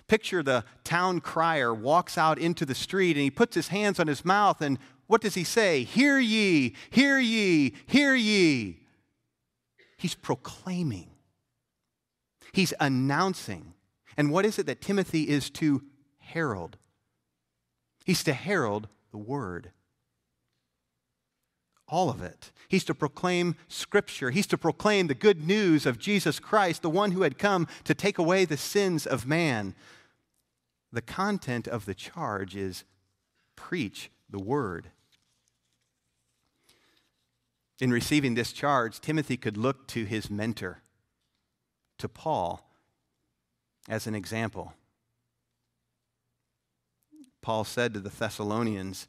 Picture 0.09 0.43
the 0.43 0.65
town 0.85 1.21
crier 1.21 1.73
walks 1.73 2.19
out 2.19 2.39
into 2.39 2.67
the 2.67 2.75
street 2.75 3.17
and 3.17 3.23
he 3.23 3.31
puts 3.31 3.55
his 3.55 3.69
hands 3.69 3.99
on 3.99 4.07
his 4.07 4.25
mouth 4.25 4.61
and 4.61 4.79
what 5.07 5.21
does 5.21 5.35
he 5.35 5.45
say? 5.45 5.85
Hear 5.85 6.19
ye, 6.19 6.75
hear 6.91 7.19
ye, 7.19 7.75
hear 7.87 8.15
ye. 8.15 8.81
He's 9.99 10.15
proclaiming, 10.15 11.11
he's 12.53 12.73
announcing. 12.81 13.75
And 14.17 14.31
what 14.31 14.45
is 14.45 14.59
it 14.59 14.67
that 14.67 14.81
Timothy 14.81 15.29
is 15.29 15.49
to 15.51 15.83
herald? 16.19 16.77
He's 18.05 18.25
to 18.25 18.33
herald 18.33 18.89
the 19.11 19.19
word. 19.19 19.71
All 21.93 22.09
of 22.09 22.23
it. 22.23 22.53
He's 22.71 22.85
to 22.85 22.95
proclaim 22.95 23.55
Scripture. 23.69 24.31
He's 24.31 24.47
to 24.47 24.57
proclaim 24.57 25.09
the 25.09 25.15
good 25.15 25.47
news 25.47 25.85
of 25.85 25.99
Jesus 25.99 26.41
Christ, 26.41 26.81
the 26.81 26.89
one 26.89 27.13
who 27.13 27.21
had 27.21 27.37
come 27.37 27.69
to 27.85 27.95
take 27.95 28.17
away 28.17 28.47
the 28.47 28.57
sins 28.57 29.07
of 29.07 29.27
man. 29.27 29.75
The 30.91 31.03
content 31.03 31.69
of 31.69 31.85
the 31.85 31.95
charge 31.95 32.57
is 32.57 32.85
preach 33.57 34.11
the 34.31 34.39
word. 34.39 34.89
In 37.79 37.91
receiving 37.91 38.37
this 38.37 38.55
charge, 38.55 38.99
Timothy 38.99 39.37
could 39.37 39.59
look 39.59 39.87
to 39.89 40.05
his 40.05 40.31
mentor, 40.31 40.81
to 41.99 42.09
Paul, 42.09 42.71
as 43.87 44.07
an 44.07 44.15
example. 44.15 44.73
Paul 47.43 47.65
said 47.65 47.93
to 47.93 48.01
the 48.01 48.09
Thessalonians, 48.09 49.07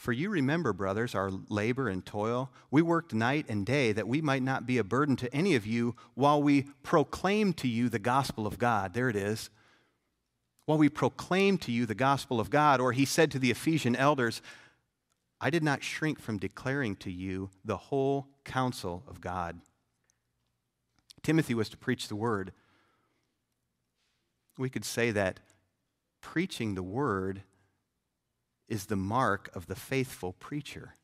For 0.00 0.12
you 0.12 0.30
remember, 0.30 0.72
brothers, 0.72 1.14
our 1.14 1.30
labor 1.50 1.86
and 1.86 2.06
toil. 2.06 2.50
We 2.70 2.80
worked 2.80 3.12
night 3.12 3.44
and 3.50 3.66
day 3.66 3.92
that 3.92 4.08
we 4.08 4.22
might 4.22 4.42
not 4.42 4.64
be 4.64 4.78
a 4.78 4.82
burden 4.82 5.14
to 5.16 5.30
any 5.34 5.54
of 5.54 5.66
you 5.66 5.94
while 6.14 6.42
we 6.42 6.62
proclaim 6.82 7.52
to 7.52 7.68
you 7.68 7.90
the 7.90 7.98
gospel 7.98 8.46
of 8.46 8.58
God. 8.58 8.94
There 8.94 9.10
it 9.10 9.14
is. 9.14 9.50
While 10.64 10.78
we 10.78 10.88
proclaim 10.88 11.58
to 11.58 11.70
you 11.70 11.84
the 11.84 11.94
gospel 11.94 12.40
of 12.40 12.48
God. 12.48 12.80
Or 12.80 12.92
he 12.92 13.04
said 13.04 13.30
to 13.32 13.38
the 13.38 13.50
Ephesian 13.50 13.94
elders, 13.94 14.40
I 15.38 15.50
did 15.50 15.62
not 15.62 15.84
shrink 15.84 16.18
from 16.18 16.38
declaring 16.38 16.96
to 16.96 17.12
you 17.12 17.50
the 17.62 17.76
whole 17.76 18.26
counsel 18.42 19.02
of 19.06 19.20
God. 19.20 19.60
Timothy 21.22 21.52
was 21.52 21.68
to 21.68 21.76
preach 21.76 22.08
the 22.08 22.16
word. 22.16 22.52
We 24.56 24.70
could 24.70 24.86
say 24.86 25.10
that 25.10 25.40
preaching 26.22 26.74
the 26.74 26.82
word 26.82 27.42
is 28.70 28.86
the 28.86 28.96
mark 28.96 29.50
of 29.54 29.66
the 29.66 29.74
faithful 29.74 30.32
preacher. 30.32 30.94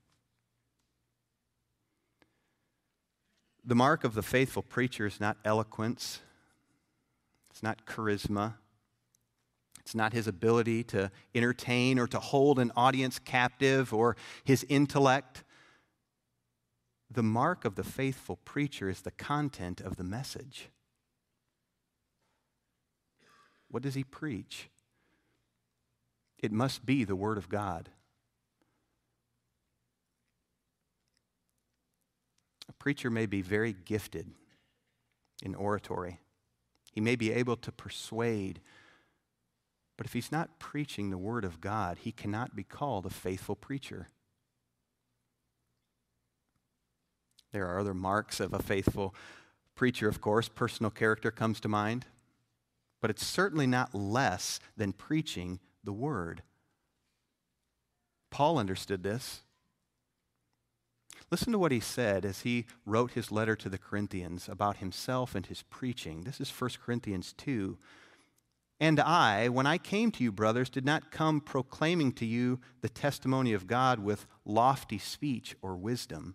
The 3.64 3.74
mark 3.74 4.04
of 4.04 4.14
the 4.14 4.22
faithful 4.22 4.62
preacher 4.62 5.04
is 5.04 5.20
not 5.20 5.36
eloquence, 5.44 6.20
it's 7.50 7.64
not 7.64 7.84
charisma, 7.84 8.54
it's 9.80 9.94
not 9.94 10.12
his 10.12 10.28
ability 10.28 10.84
to 10.84 11.10
entertain 11.34 11.98
or 11.98 12.06
to 12.06 12.20
hold 12.20 12.60
an 12.60 12.70
audience 12.76 13.18
captive 13.18 13.92
or 13.92 14.16
his 14.44 14.64
intellect. 14.68 15.42
The 17.10 17.24
mark 17.24 17.64
of 17.64 17.74
the 17.74 17.84
faithful 17.84 18.36
preacher 18.44 18.88
is 18.88 19.00
the 19.00 19.10
content 19.10 19.80
of 19.80 19.96
the 19.96 20.04
message. 20.04 20.68
What 23.68 23.82
does 23.82 23.94
he 23.94 24.04
preach? 24.04 24.70
It 26.38 26.52
must 26.52 26.84
be 26.84 27.04
the 27.04 27.16
Word 27.16 27.38
of 27.38 27.48
God. 27.48 27.88
A 32.68 32.72
preacher 32.72 33.10
may 33.10 33.26
be 33.26 33.42
very 33.42 33.72
gifted 33.72 34.30
in 35.42 35.54
oratory, 35.54 36.20
he 36.92 37.00
may 37.00 37.16
be 37.16 37.30
able 37.30 37.56
to 37.56 37.70
persuade 37.70 38.60
but 39.96 40.06
if 40.06 40.12
he's 40.12 40.32
not 40.32 40.58
preaching 40.58 41.10
the 41.10 41.18
Word 41.18 41.44
of 41.44 41.60
God, 41.60 41.98
he 42.02 42.12
cannot 42.12 42.54
be 42.54 42.62
called 42.62 43.06
a 43.06 43.10
faithful 43.10 43.56
preacher. 43.56 44.08
There 47.52 47.66
are 47.66 47.80
other 47.80 47.94
marks 47.94 48.38
of 48.38 48.52
a 48.52 48.62
faithful 48.62 49.14
preacher, 49.74 50.08
of 50.08 50.20
course. 50.20 50.48
Personal 50.48 50.90
character 50.90 51.30
comes 51.30 51.60
to 51.60 51.68
mind. 51.68 52.04
But 53.00 53.10
it's 53.10 53.24
certainly 53.24 53.66
not 53.66 53.94
less 53.94 54.60
than 54.76 54.92
preaching 54.92 55.60
the 55.86 55.92
Word. 55.92 56.42
Paul 58.30 58.58
understood 58.58 59.02
this. 59.02 59.42
Listen 61.30 61.52
to 61.52 61.58
what 61.58 61.72
he 61.72 61.80
said 61.80 62.24
as 62.24 62.42
he 62.42 62.66
wrote 62.84 63.12
his 63.12 63.32
letter 63.32 63.56
to 63.56 63.68
the 63.68 63.78
Corinthians 63.78 64.48
about 64.48 64.76
himself 64.76 65.34
and 65.34 65.46
his 65.46 65.62
preaching. 65.62 66.22
This 66.22 66.40
is 66.40 66.50
1 66.50 66.70
Corinthians 66.84 67.32
2, 67.38 67.78
and 68.78 69.00
I, 69.00 69.48
when 69.48 69.66
I 69.66 69.78
came 69.78 70.10
to 70.12 70.22
you, 70.22 70.30
brothers, 70.30 70.68
did 70.68 70.84
not 70.84 71.10
come 71.10 71.40
proclaiming 71.40 72.12
to 72.12 72.26
you 72.26 72.60
the 72.82 72.88
testimony 72.88 73.54
of 73.54 73.66
God 73.66 74.00
with 74.00 74.26
lofty 74.44 74.98
speech 74.98 75.56
or 75.62 75.76
wisdom. 75.76 76.34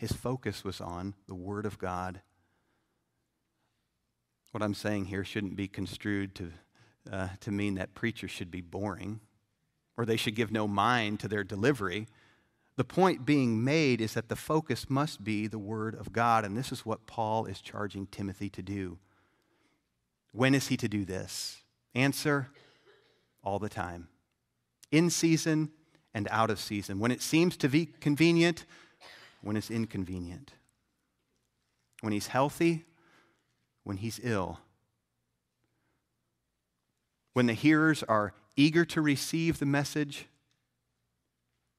His 0.00 0.12
focus 0.12 0.64
was 0.64 0.80
on 0.80 1.12
the 1.28 1.34
Word 1.34 1.66
of 1.66 1.78
God. 1.78 2.22
What 4.50 4.62
I'm 4.62 4.72
saying 4.72 5.04
here 5.04 5.24
shouldn't 5.24 5.56
be 5.56 5.68
construed 5.68 6.34
to, 6.36 6.52
uh, 7.12 7.28
to 7.40 7.50
mean 7.50 7.74
that 7.74 7.92
preachers 7.92 8.30
should 8.30 8.50
be 8.50 8.62
boring 8.62 9.20
or 9.98 10.06
they 10.06 10.16
should 10.16 10.34
give 10.34 10.50
no 10.50 10.66
mind 10.66 11.20
to 11.20 11.28
their 11.28 11.44
delivery. 11.44 12.08
The 12.76 12.84
point 12.84 13.26
being 13.26 13.62
made 13.62 14.00
is 14.00 14.14
that 14.14 14.30
the 14.30 14.36
focus 14.36 14.88
must 14.88 15.22
be 15.22 15.46
the 15.46 15.58
Word 15.58 15.94
of 15.94 16.14
God, 16.14 16.46
and 16.46 16.56
this 16.56 16.72
is 16.72 16.86
what 16.86 17.06
Paul 17.06 17.44
is 17.44 17.60
charging 17.60 18.06
Timothy 18.06 18.48
to 18.48 18.62
do. 18.62 18.96
When 20.32 20.54
is 20.54 20.68
he 20.68 20.78
to 20.78 20.88
do 20.88 21.04
this? 21.04 21.62
Answer 21.94 22.48
all 23.44 23.58
the 23.58 23.68
time. 23.68 24.08
In 24.90 25.10
season 25.10 25.72
and 26.14 26.26
out 26.30 26.48
of 26.48 26.58
season. 26.58 27.00
When 27.00 27.10
it 27.10 27.20
seems 27.20 27.58
to 27.58 27.68
be 27.68 27.84
convenient, 27.84 28.64
when 29.42 29.56
it's 29.56 29.70
inconvenient. 29.70 30.52
When 32.00 32.12
he's 32.12 32.28
healthy, 32.28 32.84
when 33.84 33.98
he's 33.98 34.20
ill. 34.22 34.60
When 37.32 37.46
the 37.46 37.54
hearers 37.54 38.02
are 38.02 38.32
eager 38.56 38.84
to 38.86 39.00
receive 39.00 39.58
the 39.58 39.66
message, 39.66 40.26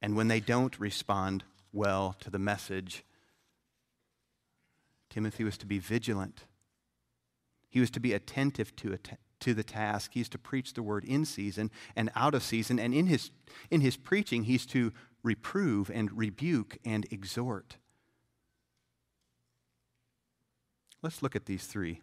and 0.02 0.16
when 0.16 0.28
they 0.28 0.40
don't 0.40 0.80
respond 0.80 1.44
well 1.72 2.16
to 2.20 2.30
the 2.30 2.40
message. 2.40 3.04
Timothy 5.10 5.44
was 5.44 5.58
to 5.60 5.66
be 5.66 5.78
vigilant. 5.78 6.46
He 7.70 7.80
was 7.80 7.92
to 7.92 8.00
be 8.00 8.14
attentive 8.14 8.76
to, 8.78 8.98
to 9.40 9.54
the 9.54 9.64
task. 9.64 10.12
He's 10.14 10.30
to 10.30 10.38
preach 10.38 10.74
the 10.74 10.84
word 10.84 11.06
in 11.06 11.26
season 11.26 11.72
and 11.96 12.12
out 12.16 12.34
of 12.34 12.44
season. 12.44 12.80
And 12.80 12.94
in 12.94 13.08
his, 13.08 13.32
in 13.70 13.82
his 13.82 13.96
preaching, 13.98 14.46
he's 14.46 14.66
to 14.68 14.92
reprove 15.24 15.90
and 15.90 16.12
rebuke 16.18 16.78
and 16.86 17.06
exhort. 17.12 17.78
Let's 21.02 21.24
look 21.24 21.36
at 21.36 21.46
these 21.46 21.66
three 21.66 22.02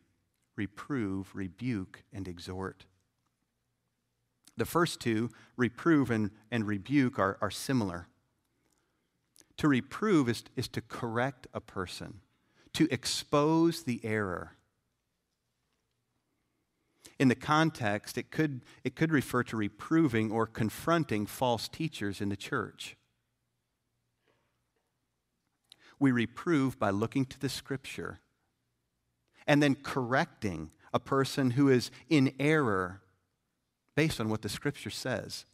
reprove, 0.57 1.31
rebuke, 1.35 2.03
and 2.13 2.27
exhort. 2.27 2.85
The 4.57 4.65
first 4.65 4.99
two, 4.99 5.31
reprove 5.57 6.11
and, 6.11 6.33
and 6.51 6.67
rebuke, 6.67 7.17
are, 7.17 7.39
are 7.41 7.51
similar. 7.51 8.09
To 9.59 9.69
reprove 9.69 10.29
is, 10.29 10.43
is 10.57 10.67
to 10.69 10.81
correct 10.81 11.47
a 11.55 11.61
person, 11.61 12.23
to 12.73 12.89
expose 12.91 13.85
the 13.85 14.01
error. 14.03 14.57
In 17.21 17.29
the 17.29 17.37
context, 17.37 18.19
it 18.19 18.33
could, 18.33 18.63
it 18.83 18.97
could 18.97 19.13
refer 19.13 19.45
to 19.45 19.57
reproving 19.57 20.33
or 20.33 20.47
confronting 20.47 21.27
false 21.27 21.69
teachers 21.69 22.21
in 22.21 22.29
the 22.29 22.37
church. 22.37 22.97
We 25.99 26.13
reprove 26.13 26.79
by 26.79 26.91
looking 26.91 27.25
to 27.27 27.39
the 27.39 27.49
scripture 27.49 28.21
and 29.47 29.63
then 29.63 29.75
correcting 29.75 30.71
a 30.93 31.01
person 31.01 31.53
who 31.53 31.69
is 31.69 31.91
in 32.09 32.33
error 32.39 33.01
based 33.95 34.21
on 34.21 34.29
what 34.29 34.43
the 34.43 34.49
scripture 34.49 34.91
says. 34.91 35.45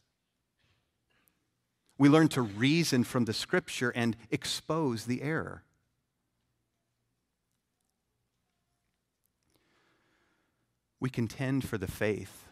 We 1.96 2.08
learn 2.08 2.28
to 2.28 2.42
reason 2.42 3.04
from 3.04 3.24
the 3.24 3.32
scripture 3.32 3.90
and 3.90 4.16
expose 4.30 5.06
the 5.06 5.22
error. 5.22 5.62
We 10.98 11.10
contend 11.10 11.68
for 11.68 11.78
the 11.78 11.86
faith 11.86 12.48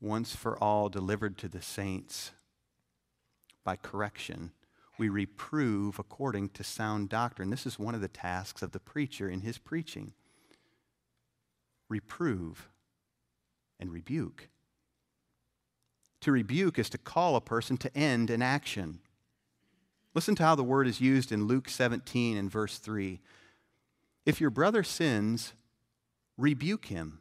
once 0.00 0.34
for 0.34 0.56
all 0.62 0.88
delivered 0.88 1.36
to 1.38 1.48
the 1.48 1.62
saints. 1.62 2.30
By 3.64 3.76
correction, 3.76 4.52
we 4.98 5.08
reprove 5.08 5.98
according 5.98 6.50
to 6.50 6.64
sound 6.64 7.08
doctrine. 7.08 7.50
This 7.50 7.66
is 7.66 7.78
one 7.78 7.94
of 7.94 8.00
the 8.00 8.08
tasks 8.08 8.62
of 8.62 8.72
the 8.72 8.80
preacher 8.80 9.28
in 9.28 9.42
his 9.42 9.58
preaching. 9.58 10.12
Reprove 11.88 12.68
and 13.78 13.92
rebuke. 13.92 14.48
To 16.22 16.32
rebuke 16.32 16.78
is 16.78 16.88
to 16.90 16.98
call 16.98 17.36
a 17.36 17.40
person 17.40 17.76
to 17.78 17.96
end 17.96 18.30
an 18.30 18.42
action. 18.42 19.00
Listen 20.14 20.34
to 20.36 20.42
how 20.42 20.54
the 20.54 20.64
word 20.64 20.86
is 20.88 21.00
used 21.00 21.30
in 21.30 21.46
Luke 21.46 21.68
17 21.68 22.36
and 22.36 22.50
verse 22.50 22.78
3. 22.78 23.20
If 24.24 24.40
your 24.40 24.50
brother 24.50 24.82
sins, 24.82 25.52
rebuke 26.38 26.86
him. 26.86 27.20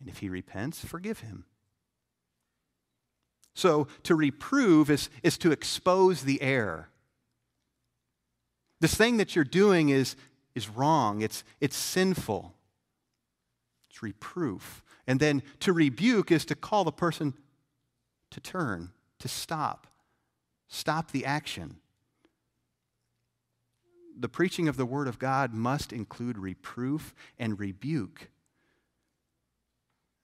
And 0.00 0.08
if 0.08 0.18
he 0.18 0.28
repents, 0.28 0.84
forgive 0.84 1.20
him. 1.20 1.44
So 3.58 3.88
to 4.04 4.14
reprove 4.14 4.88
is, 4.88 5.10
is 5.24 5.36
to 5.38 5.50
expose 5.50 6.22
the 6.22 6.40
error. 6.40 6.90
This 8.78 8.94
thing 8.94 9.16
that 9.16 9.34
you're 9.34 9.44
doing 9.44 9.88
is, 9.88 10.14
is 10.54 10.68
wrong, 10.68 11.22
it's, 11.22 11.42
it's 11.60 11.76
sinful. 11.76 12.54
It's 13.90 14.00
reproof. 14.00 14.84
And 15.08 15.18
then 15.18 15.42
to 15.58 15.72
rebuke 15.72 16.30
is 16.30 16.44
to 16.44 16.54
call 16.54 16.84
the 16.84 16.92
person 16.92 17.34
to 18.30 18.38
turn, 18.38 18.92
to 19.18 19.26
stop, 19.26 19.88
stop 20.68 21.10
the 21.10 21.24
action. 21.24 21.78
The 24.16 24.28
preaching 24.28 24.68
of 24.68 24.76
the 24.76 24.86
Word 24.86 25.08
of 25.08 25.18
God 25.18 25.52
must 25.52 25.92
include 25.92 26.38
reproof 26.38 27.12
and 27.40 27.58
rebuke. 27.58 28.30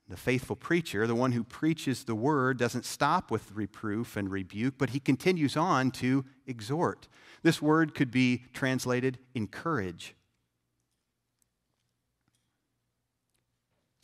The 0.09 0.17
faithful 0.17 0.57
preacher, 0.57 1.07
the 1.07 1.15
one 1.15 1.33
who 1.33 1.45
preaches 1.45 2.05
the 2.05 2.15
Word, 2.15 2.59
doesn't 2.59 2.85
stop 2.85 3.31
with 3.31 3.53
reproof 3.53 4.17
and 4.17 4.31
rebuke, 4.31 4.75
but 4.77 4.91
he 4.91 5.01
continues 5.01 5.57
on 5.57 5.91
to 5.93 6.25
exhort. 6.47 7.09
This 7.43 7.63
word 7.63 7.95
could 7.95 8.11
be 8.11 8.45
translated 8.53 9.19
encourage 9.35 10.15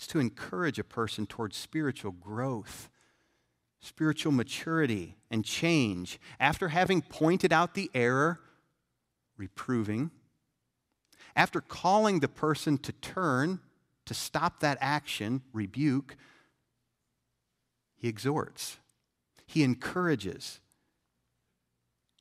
It's 0.00 0.06
to 0.06 0.18
encourage 0.18 0.78
a 0.78 0.84
person 0.84 1.26
towards 1.26 1.58
spiritual 1.58 2.12
growth, 2.12 2.88
spiritual 3.80 4.32
maturity, 4.32 5.18
and 5.30 5.44
change. 5.44 6.18
After 6.40 6.68
having 6.68 7.02
pointed 7.02 7.52
out 7.52 7.74
the 7.74 7.90
error, 7.92 8.40
reproving, 9.36 10.10
after 11.36 11.60
calling 11.60 12.20
the 12.20 12.28
person 12.28 12.78
to 12.78 12.92
turn, 12.92 13.60
to 14.10 14.14
stop 14.14 14.58
that 14.58 14.76
action, 14.80 15.40
rebuke, 15.52 16.16
he 17.96 18.08
exhorts, 18.08 18.78
he 19.46 19.62
encourages. 19.62 20.58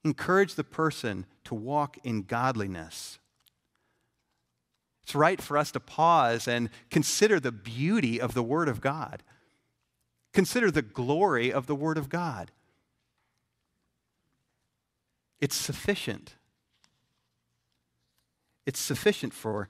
Encourage 0.06 0.54
the 0.54 0.64
person 0.64 1.26
to 1.46 1.56
walk 1.56 1.98
in 2.04 2.22
godliness. 2.22 3.18
It's 5.02 5.16
right 5.16 5.42
for 5.42 5.58
us 5.58 5.72
to 5.72 5.80
pause 5.80 6.48
and 6.48 6.70
consider 6.92 7.40
the 7.40 7.52
beauty 7.52 8.22
of 8.22 8.36
the 8.36 8.44
Word 8.44 8.70
of 8.70 8.82
God. 8.82 9.24
Consider 10.32 10.70
the 10.70 10.84
glory 10.84 11.52
of 11.52 11.66
the 11.66 11.76
Word 11.76 11.98
of 11.98 12.08
God. 12.08 12.52
It's 15.42 15.56
sufficient. 15.56 16.36
It's 18.68 18.80
sufficient 18.80 19.34
for 19.34 19.70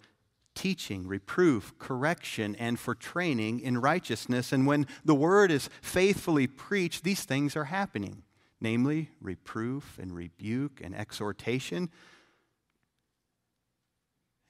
teaching, 0.59 1.07
reproof, 1.07 1.73
correction, 1.79 2.53
and 2.57 2.77
for 2.77 2.93
training 2.93 3.61
in 3.61 3.79
righteousness. 3.79 4.51
And 4.51 4.67
when 4.67 4.87
the 5.05 5.15
Word 5.15 5.51
is 5.51 5.69
faithfully 5.81 6.47
preached, 6.47 7.05
these 7.05 7.23
things 7.23 7.55
are 7.55 7.65
happening 7.65 8.23
namely, 8.61 9.09
reproof 9.21 9.97
and 10.01 10.13
rebuke 10.13 10.81
and 10.83 10.93
exhortation. 10.93 11.89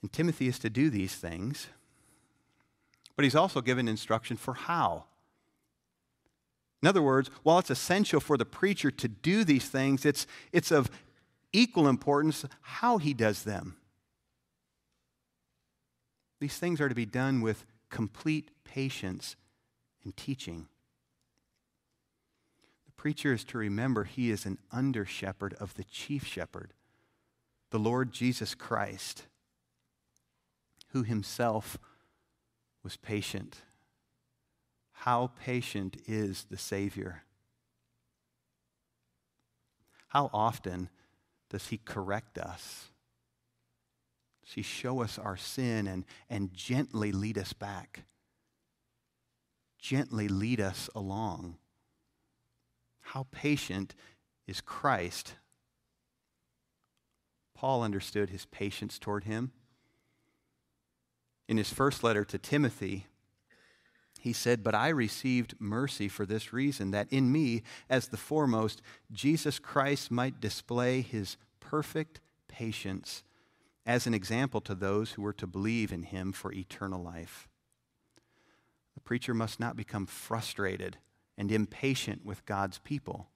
And 0.01 0.11
Timothy 0.11 0.47
is 0.47 0.57
to 0.59 0.69
do 0.71 0.89
these 0.89 1.13
things, 1.13 1.67
but 3.15 3.23
he's 3.23 3.35
also 3.35 3.61
given 3.61 3.87
instruction 3.87 4.35
for 4.35 4.55
how. 4.55 5.05
In 6.81 6.87
other 6.87 7.03
words, 7.03 7.29
while 7.43 7.59
it's 7.59 7.69
essential 7.69 8.19
for 8.19 8.35
the 8.35 8.45
preacher 8.45 8.89
to 8.89 9.07
do 9.07 9.43
these 9.43 9.69
things, 9.69 10.07
it's, 10.07 10.25
it's 10.51 10.71
of 10.71 10.89
equal 11.53 11.87
importance 11.87 12.45
how 12.61 12.97
he 12.97 13.13
does 13.13 13.43
them. 13.43 13.75
These 16.39 16.57
things 16.57 16.79
are 16.79 16.89
to 16.89 16.95
be 16.95 17.05
done 17.05 17.41
with 17.41 17.65
complete 17.89 18.51
patience 18.63 19.35
and 20.03 20.15
teaching. 20.15 20.67
The 22.85 22.91
preacher 22.93 23.33
is 23.33 23.43
to 23.45 23.57
remember 23.57 24.05
he 24.05 24.31
is 24.31 24.45
an 24.45 24.57
under 24.71 25.05
shepherd 25.05 25.53
of 25.55 25.73
the 25.75 25.83
chief 25.83 26.25
shepherd, 26.25 26.73
the 27.71 27.79
Lord 27.79 28.11
Jesus 28.11 28.55
Christ 28.55 29.25
who 30.89 31.03
himself 31.03 31.77
was 32.83 32.97
patient. 32.97 33.61
How 34.91 35.31
patient 35.43 35.97
is 36.07 36.45
the 36.49 36.57
Savior? 36.57 37.23
How 40.09 40.29
often 40.33 40.89
does 41.49 41.67
he 41.67 41.77
correct 41.77 42.37
us? 42.37 42.88
Does 44.49 44.55
he 44.55 44.61
show 44.63 45.03
us 45.03 45.19
our 45.19 45.37
sin 45.37 45.85
and, 45.85 46.05
and 46.27 46.51
gently 46.51 47.11
lead 47.11 47.37
us 47.37 47.53
back? 47.53 47.99
Gently 49.77 50.27
lead 50.27 50.59
us 50.59 50.89
along. 50.95 51.57
How 53.01 53.27
patient 53.29 53.93
is 54.47 54.59
Christ? 54.59 55.35
Paul 57.53 57.83
understood 57.83 58.31
his 58.31 58.45
patience 58.45 58.97
toward 58.97 59.25
him. 59.25 59.51
In 61.47 61.57
his 61.57 61.71
first 61.71 62.03
letter 62.03 62.25
to 62.25 62.39
Timothy, 62.39 63.05
he 64.19 64.33
said, 64.33 64.63
But 64.63 64.73
I 64.73 64.89
received 64.89 65.53
mercy 65.59 66.07
for 66.07 66.25
this 66.25 66.51
reason, 66.51 66.89
that 66.89 67.07
in 67.13 67.31
me, 67.31 67.61
as 67.87 68.07
the 68.07 68.17
foremost, 68.17 68.81
Jesus 69.11 69.59
Christ 69.59 70.09
might 70.09 70.41
display 70.41 71.01
his 71.01 71.37
perfect 71.59 72.19
patience 72.47 73.21
as 73.89 74.05
an 74.05 74.13
example 74.13 74.61
to 74.61 74.75
those 74.75 75.13
who 75.13 75.23
were 75.23 75.33
to 75.33 75.47
believe 75.47 75.91
in 75.91 76.03
him 76.03 76.31
for 76.31 76.53
eternal 76.53 77.01
life. 77.01 77.47
The 78.93 78.99
preacher 78.99 79.33
must 79.33 79.59
not 79.59 79.75
become 79.75 80.05
frustrated 80.05 80.97
and 81.39 81.51
impatient 81.51 82.23
with 82.23 82.45
God's 82.45 82.77
people, 82.77 83.29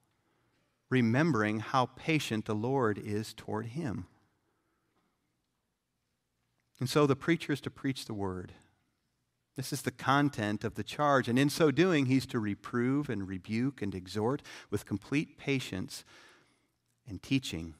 remembering 0.88 1.58
how 1.58 1.86
patient 1.96 2.44
the 2.44 2.54
Lord 2.54 2.98
is 2.98 3.34
toward 3.34 3.66
him. 3.66 4.06
And 6.78 6.88
so 6.88 7.04
the 7.04 7.16
preacher 7.16 7.52
is 7.52 7.60
to 7.62 7.70
preach 7.70 8.04
the 8.04 8.14
word. 8.14 8.52
This 9.56 9.72
is 9.72 9.82
the 9.82 9.90
content 9.90 10.62
of 10.62 10.76
the 10.76 10.84
charge. 10.84 11.28
And 11.28 11.36
in 11.36 11.50
so 11.50 11.72
doing, 11.72 12.06
he's 12.06 12.26
to 12.26 12.38
reprove 12.38 13.08
and 13.08 13.26
rebuke 13.26 13.82
and 13.82 13.92
exhort 13.92 14.40
with 14.70 14.86
complete 14.86 15.36
patience 15.36 16.04
and 17.08 17.20
teaching. 17.20 17.74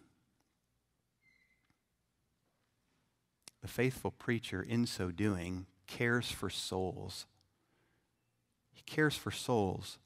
The 3.64 3.68
faithful 3.68 4.11
preacher, 4.11 4.62
in 4.62 4.85
so 4.85 5.11
doing, 5.11 5.64
cares 5.87 6.31
for 6.31 6.50
souls. 6.50 7.24
He 8.74 8.83
cares 8.83 9.16
for 9.16 9.31
souls. 9.31 9.98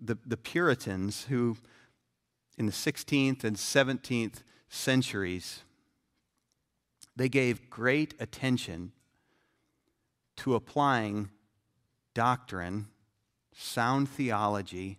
The, 0.00 0.18
the 0.26 0.36
Puritans, 0.36 1.26
who 1.26 1.56
in 2.58 2.66
the 2.66 2.72
16th 2.72 3.44
and 3.44 3.54
17th 3.54 4.38
centuries, 4.68 5.60
they 7.14 7.28
gave 7.28 7.70
great 7.70 8.14
attention 8.18 8.90
to 10.38 10.56
applying 10.56 11.30
doctrine, 12.12 12.88
sound 13.54 14.08
theology, 14.08 14.98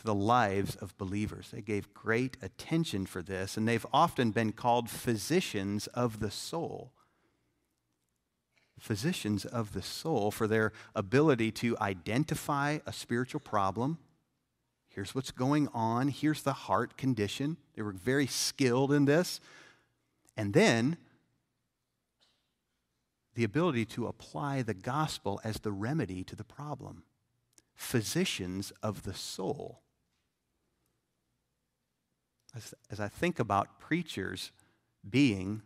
to 0.00 0.06
the 0.06 0.14
lives 0.14 0.76
of 0.76 0.96
believers. 0.96 1.50
They 1.52 1.60
gave 1.60 1.92
great 1.92 2.38
attention 2.40 3.04
for 3.04 3.20
this, 3.20 3.58
and 3.58 3.68
they've 3.68 3.84
often 3.92 4.30
been 4.30 4.52
called 4.52 4.88
physicians 4.88 5.88
of 5.88 6.20
the 6.20 6.30
soul. 6.30 6.92
Physicians 8.78 9.44
of 9.44 9.74
the 9.74 9.82
soul 9.82 10.30
for 10.30 10.46
their 10.46 10.72
ability 10.94 11.52
to 11.52 11.76
identify 11.78 12.78
a 12.86 12.94
spiritual 12.94 13.40
problem. 13.40 13.98
Here's 14.88 15.14
what's 15.14 15.32
going 15.32 15.68
on. 15.74 16.08
Here's 16.08 16.42
the 16.42 16.54
heart 16.54 16.96
condition. 16.96 17.58
They 17.76 17.82
were 17.82 17.92
very 17.92 18.26
skilled 18.26 18.92
in 18.92 19.04
this. 19.04 19.38
And 20.34 20.54
then 20.54 20.96
the 23.34 23.44
ability 23.44 23.84
to 23.84 24.06
apply 24.06 24.62
the 24.62 24.72
gospel 24.72 25.42
as 25.44 25.58
the 25.58 25.72
remedy 25.72 26.24
to 26.24 26.34
the 26.34 26.42
problem. 26.42 27.02
Physicians 27.74 28.72
of 28.82 29.02
the 29.02 29.14
soul. 29.14 29.82
As, 32.54 32.74
as 32.90 33.00
I 33.00 33.08
think 33.08 33.38
about 33.38 33.78
preachers 33.78 34.50
being 35.08 35.62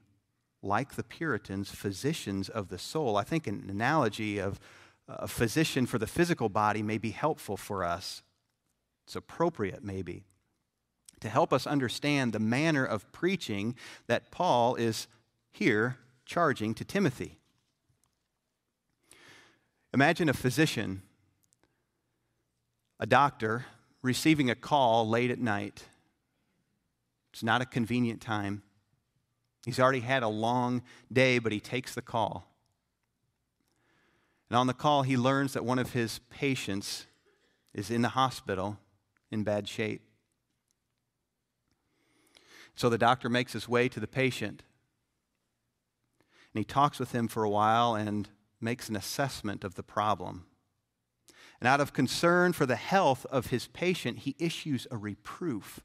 like 0.63 0.95
the 0.95 1.03
Puritans, 1.03 1.71
physicians 1.71 2.49
of 2.49 2.69
the 2.69 2.79
soul, 2.79 3.17
I 3.17 3.25
think 3.25 3.47
an 3.47 3.67
analogy 3.69 4.39
of 4.39 4.61
a 5.09 5.29
physician 5.29 5.87
for 5.87 5.99
the 5.99 6.07
physical 6.07 6.49
body 6.49 6.83
may 6.83 6.99
be 6.99 7.11
helpful 7.11 7.57
for 7.57 7.85
us. 7.85 8.23
It's 9.07 9.17
appropriate, 9.17 9.85
maybe, 9.85 10.25
to 11.21 11.29
help 11.29 11.53
us 11.53 11.67
understand 11.67 12.33
the 12.33 12.39
manner 12.39 12.85
of 12.85 13.11
preaching 13.13 13.77
that 14.07 14.31
Paul 14.31 14.75
is 14.77 15.07
here 15.51 15.99
charging 16.25 16.75
to 16.75 16.85
Timothy. 16.85 17.39
Imagine 19.93 20.29
a 20.29 20.35
physician, 20.35 21.03
a 22.99 23.07
doctor, 23.07 23.67
receiving 24.01 24.49
a 24.49 24.55
call 24.55 25.07
late 25.09 25.31
at 25.31 25.39
night. 25.39 25.85
It's 27.35 27.43
not 27.43 27.61
a 27.61 27.67
convenient 27.67 28.21
time. 28.21 28.63
He's 29.67 29.81
already 29.81 30.01
had 30.01 30.23
a 30.23 30.29
long 30.29 30.83
day, 31.13 31.41
but 31.41 31.51
he 31.51 31.59
takes 31.59 31.93
the 31.93 32.01
call. 32.01 32.49
And 34.49 34.57
on 34.57 34.69
the 34.69 34.73
call, 34.73 35.03
he 35.03 35.17
learns 35.17 35.53
that 35.55 35.65
one 35.65 35.81
of 35.81 35.95
his 35.95 36.21
patients 36.31 37.07
is 37.75 37.91
in 37.91 38.03
the 38.03 38.11
hospital 38.11 38.79
in 39.33 39.43
bad 39.43 39.67
shape. 39.67 40.03
So 42.77 42.89
the 42.89 42.99
doctor 42.99 43.29
makes 43.29 43.53
his 43.53 43.69
way 43.69 43.89
to 43.89 43.99
the 43.99 44.07
patient. 44.07 44.63
And 46.55 46.61
he 46.61 46.65
talks 46.65 47.01
with 47.01 47.11
him 47.11 47.27
for 47.27 47.43
a 47.43 47.51
while 47.51 47.97
and 47.97 48.29
makes 48.61 48.89
an 48.89 48.95
assessment 48.95 49.65
of 49.65 49.75
the 49.75 49.83
problem. 49.83 50.47
And 51.59 51.67
out 51.67 51.81
of 51.81 51.93
concern 51.93 52.53
for 52.53 52.65
the 52.65 52.77
health 52.77 53.27
of 53.29 53.47
his 53.49 53.67
patient, 53.67 54.21
he 54.21 54.37
issues 54.39 54.87
a 54.93 54.97
reproof. 54.97 55.81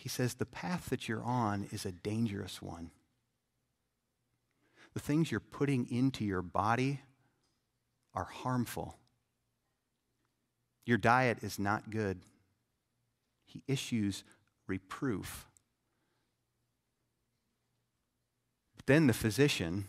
He 0.00 0.08
says, 0.08 0.34
The 0.34 0.46
path 0.46 0.90
that 0.90 1.08
you're 1.08 1.22
on 1.22 1.68
is 1.70 1.84
a 1.84 1.92
dangerous 1.92 2.62
one. 2.62 2.90
The 4.94 5.00
things 5.00 5.30
you're 5.30 5.40
putting 5.40 5.86
into 5.90 6.24
your 6.24 6.42
body 6.42 7.00
are 8.14 8.24
harmful. 8.24 8.96
Your 10.86 10.98
diet 10.98 11.38
is 11.42 11.58
not 11.58 11.90
good. 11.90 12.22
He 13.44 13.62
issues 13.68 14.24
reproof. 14.66 15.46
But 18.76 18.86
then 18.86 19.06
the 19.06 19.12
physician 19.12 19.86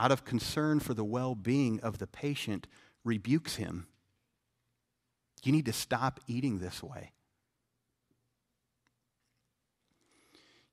out 0.00 0.10
of 0.10 0.24
concern 0.24 0.80
for 0.80 0.94
the 0.94 1.04
well 1.04 1.34
being 1.34 1.78
of 1.80 1.98
the 1.98 2.06
patient, 2.06 2.66
rebukes 3.04 3.56
him. 3.56 3.86
You 5.42 5.52
need 5.52 5.66
to 5.66 5.72
stop 5.72 6.20
eating 6.26 6.58
this 6.58 6.82
way. 6.82 7.12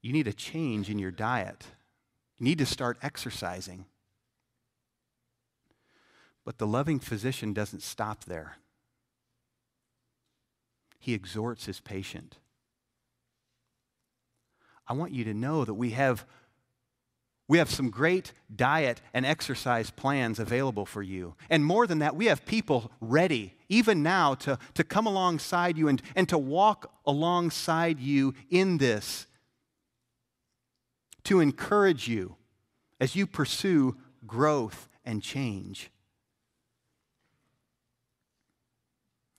You 0.02 0.14
need 0.14 0.28
a 0.28 0.34
change 0.34 0.90
in 0.90 1.00
your 1.00 1.12
diet. 1.12 1.66
You 2.38 2.46
need 2.46 2.60
to 2.60 2.66
start 2.66 2.98
exercising. 3.02 3.86
But 6.46 6.60
the 6.60 6.68
loving 6.68 7.00
physician 7.00 7.54
doesn't 7.54 7.84
stop 7.84 8.26
there. 8.26 8.58
He 11.00 11.14
exhorts 11.14 11.66
his 11.66 11.80
patient. 11.80 12.38
I 14.88 14.94
want 14.94 15.12
you 15.12 15.24
to 15.26 15.34
know 15.34 15.66
that 15.66 15.74
we 15.74 15.92
have 15.92 16.26
we 17.50 17.60
have 17.60 17.70
some 17.70 17.90
great 17.90 18.34
diet 18.54 19.02
and 19.14 19.26
exercise 19.26 19.90
plans 19.90 20.38
available 20.38 20.86
for 20.86 21.02
you. 21.02 21.36
And 21.50 21.64
more 21.64 21.88
than 21.88 22.00
that, 22.00 22.16
we 22.16 22.26
have 22.26 22.46
people 22.46 22.92
ready, 23.00 23.56
even 23.70 24.04
now, 24.04 24.36
to, 24.36 24.60
to 24.74 24.84
come 24.84 25.08
alongside 25.08 25.78
you 25.78 25.88
and, 25.88 26.02
and 26.14 26.28
to 26.28 26.38
walk 26.38 26.92
alongside 27.06 28.02
you 28.02 28.34
in 28.50 28.80
this, 28.80 29.28
to 31.28 31.42
encourage 31.42 32.08
you 32.08 32.38
as 33.02 33.14
you 33.14 33.28
pursue 33.28 33.98
growth 34.26 34.88
and 35.04 35.22
change. 35.22 35.92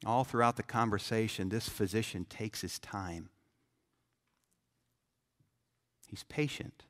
All 0.04 0.22
throughout 0.22 0.56
the 0.56 0.62
conversation, 0.62 1.48
this 1.48 1.66
physician 1.66 2.26
takes 2.26 2.60
his 2.60 2.78
time. 2.78 3.30
He's 6.06 6.24
patient. 6.24 6.84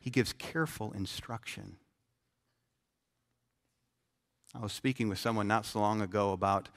He 0.00 0.08
gives 0.08 0.32
careful 0.32 0.92
instruction. 0.92 1.76
I 4.54 4.60
was 4.60 4.72
speaking 4.72 5.10
with 5.10 5.18
someone 5.18 5.46
not 5.46 5.66
so 5.66 5.80
long 5.80 6.00
ago 6.00 6.32
about 6.32 6.70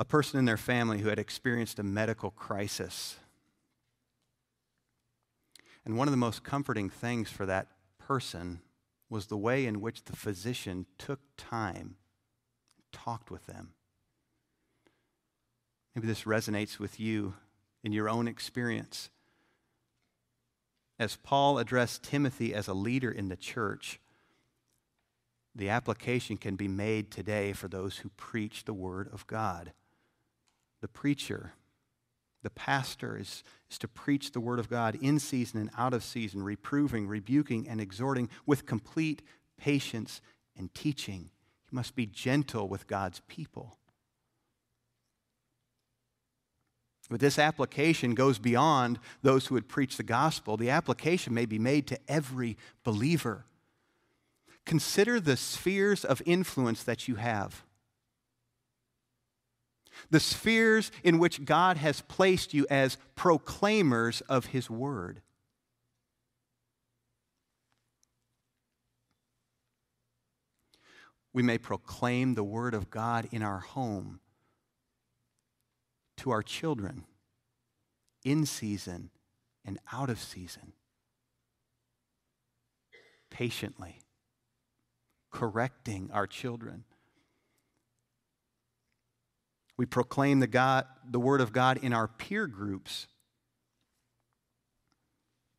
a 0.00 0.04
person 0.04 0.40
in 0.40 0.46
their 0.46 0.56
family 0.56 0.98
who 0.98 1.10
had 1.10 1.20
experienced 1.20 1.78
a 1.78 1.84
medical 1.84 2.32
crisis. 2.32 3.18
And 5.90 5.98
one 5.98 6.06
of 6.06 6.12
the 6.12 6.18
most 6.18 6.44
comforting 6.44 6.88
things 6.88 7.30
for 7.30 7.44
that 7.46 7.66
person 7.98 8.60
was 9.08 9.26
the 9.26 9.36
way 9.36 9.66
in 9.66 9.80
which 9.80 10.04
the 10.04 10.14
physician 10.14 10.86
took 10.98 11.18
time, 11.36 11.96
talked 12.92 13.28
with 13.28 13.46
them. 13.46 13.72
Maybe 15.92 16.06
this 16.06 16.22
resonates 16.22 16.78
with 16.78 17.00
you 17.00 17.34
in 17.82 17.90
your 17.90 18.08
own 18.08 18.28
experience 18.28 19.10
as 20.96 21.16
Paul 21.16 21.58
addressed 21.58 22.04
Timothy 22.04 22.54
as 22.54 22.68
a 22.68 22.72
leader 22.72 23.10
in 23.10 23.28
the 23.28 23.36
church, 23.36 23.98
the 25.56 25.70
application 25.70 26.36
can 26.36 26.54
be 26.54 26.68
made 26.68 27.10
today 27.10 27.52
for 27.52 27.66
those 27.66 27.96
who 27.96 28.10
preach 28.10 28.64
the 28.64 28.74
Word 28.74 29.08
of 29.12 29.26
God. 29.26 29.72
The 30.82 30.86
preacher, 30.86 31.54
the 32.42 32.50
pastor, 32.50 33.18
is, 33.18 33.44
is 33.70 33.78
to 33.78 33.88
preach 33.88 34.32
the 34.32 34.40
Word 34.40 34.58
of 34.58 34.70
God 34.70 34.96
in 35.00 35.18
season 35.18 35.60
and 35.60 35.70
out 35.76 35.94
of 35.94 36.02
season, 36.02 36.42
reproving, 36.42 37.06
rebuking, 37.06 37.68
and 37.68 37.80
exhorting 37.80 38.28
with 38.46 38.66
complete 38.66 39.22
patience 39.58 40.20
and 40.56 40.72
teaching. 40.74 41.30
He 41.68 41.76
must 41.76 41.94
be 41.94 42.06
gentle 42.06 42.68
with 42.68 42.86
God's 42.86 43.20
people. 43.28 43.76
But 47.10 47.18
this 47.18 47.40
application 47.40 48.14
goes 48.14 48.38
beyond 48.38 49.00
those 49.22 49.46
who 49.46 49.56
would 49.56 49.68
preach 49.68 49.96
the 49.96 50.04
gospel. 50.04 50.56
The 50.56 50.70
application 50.70 51.34
may 51.34 51.44
be 51.44 51.58
made 51.58 51.88
to 51.88 51.98
every 52.08 52.56
believer. 52.84 53.44
Consider 54.64 55.18
the 55.18 55.36
spheres 55.36 56.04
of 56.04 56.22
influence 56.24 56.84
that 56.84 57.08
you 57.08 57.16
have, 57.16 57.64
the 60.08 60.20
spheres 60.20 60.90
in 61.04 61.18
which 61.18 61.44
God 61.44 61.76
has 61.76 62.00
placed 62.02 62.54
you 62.54 62.66
as 62.70 62.96
proclaimers 63.14 64.20
of 64.22 64.46
His 64.46 64.70
word. 64.70 65.20
We 71.32 71.42
may 71.42 71.58
proclaim 71.58 72.34
the 72.34 72.42
word 72.42 72.74
of 72.74 72.90
God 72.90 73.28
in 73.30 73.42
our 73.42 73.60
home 73.60 74.20
to 76.16 76.30
our 76.30 76.42
children 76.42 77.04
in 78.24 78.44
season 78.46 79.10
and 79.64 79.78
out 79.92 80.10
of 80.10 80.18
season, 80.18 80.72
patiently 83.30 84.00
correcting 85.30 86.10
our 86.12 86.26
children. 86.26 86.84
We 89.80 89.86
proclaim 89.86 90.40
the, 90.40 90.46
God, 90.46 90.84
the 91.10 91.18
Word 91.18 91.40
of 91.40 91.54
God 91.54 91.78
in 91.78 91.94
our 91.94 92.06
peer 92.06 92.46
groups, 92.46 93.06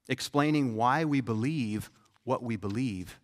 explaining 0.08 0.76
why 0.76 1.06
we 1.06 1.22
believe 1.22 1.90
what 2.24 2.44
we 2.44 2.56
believe. 2.56 3.20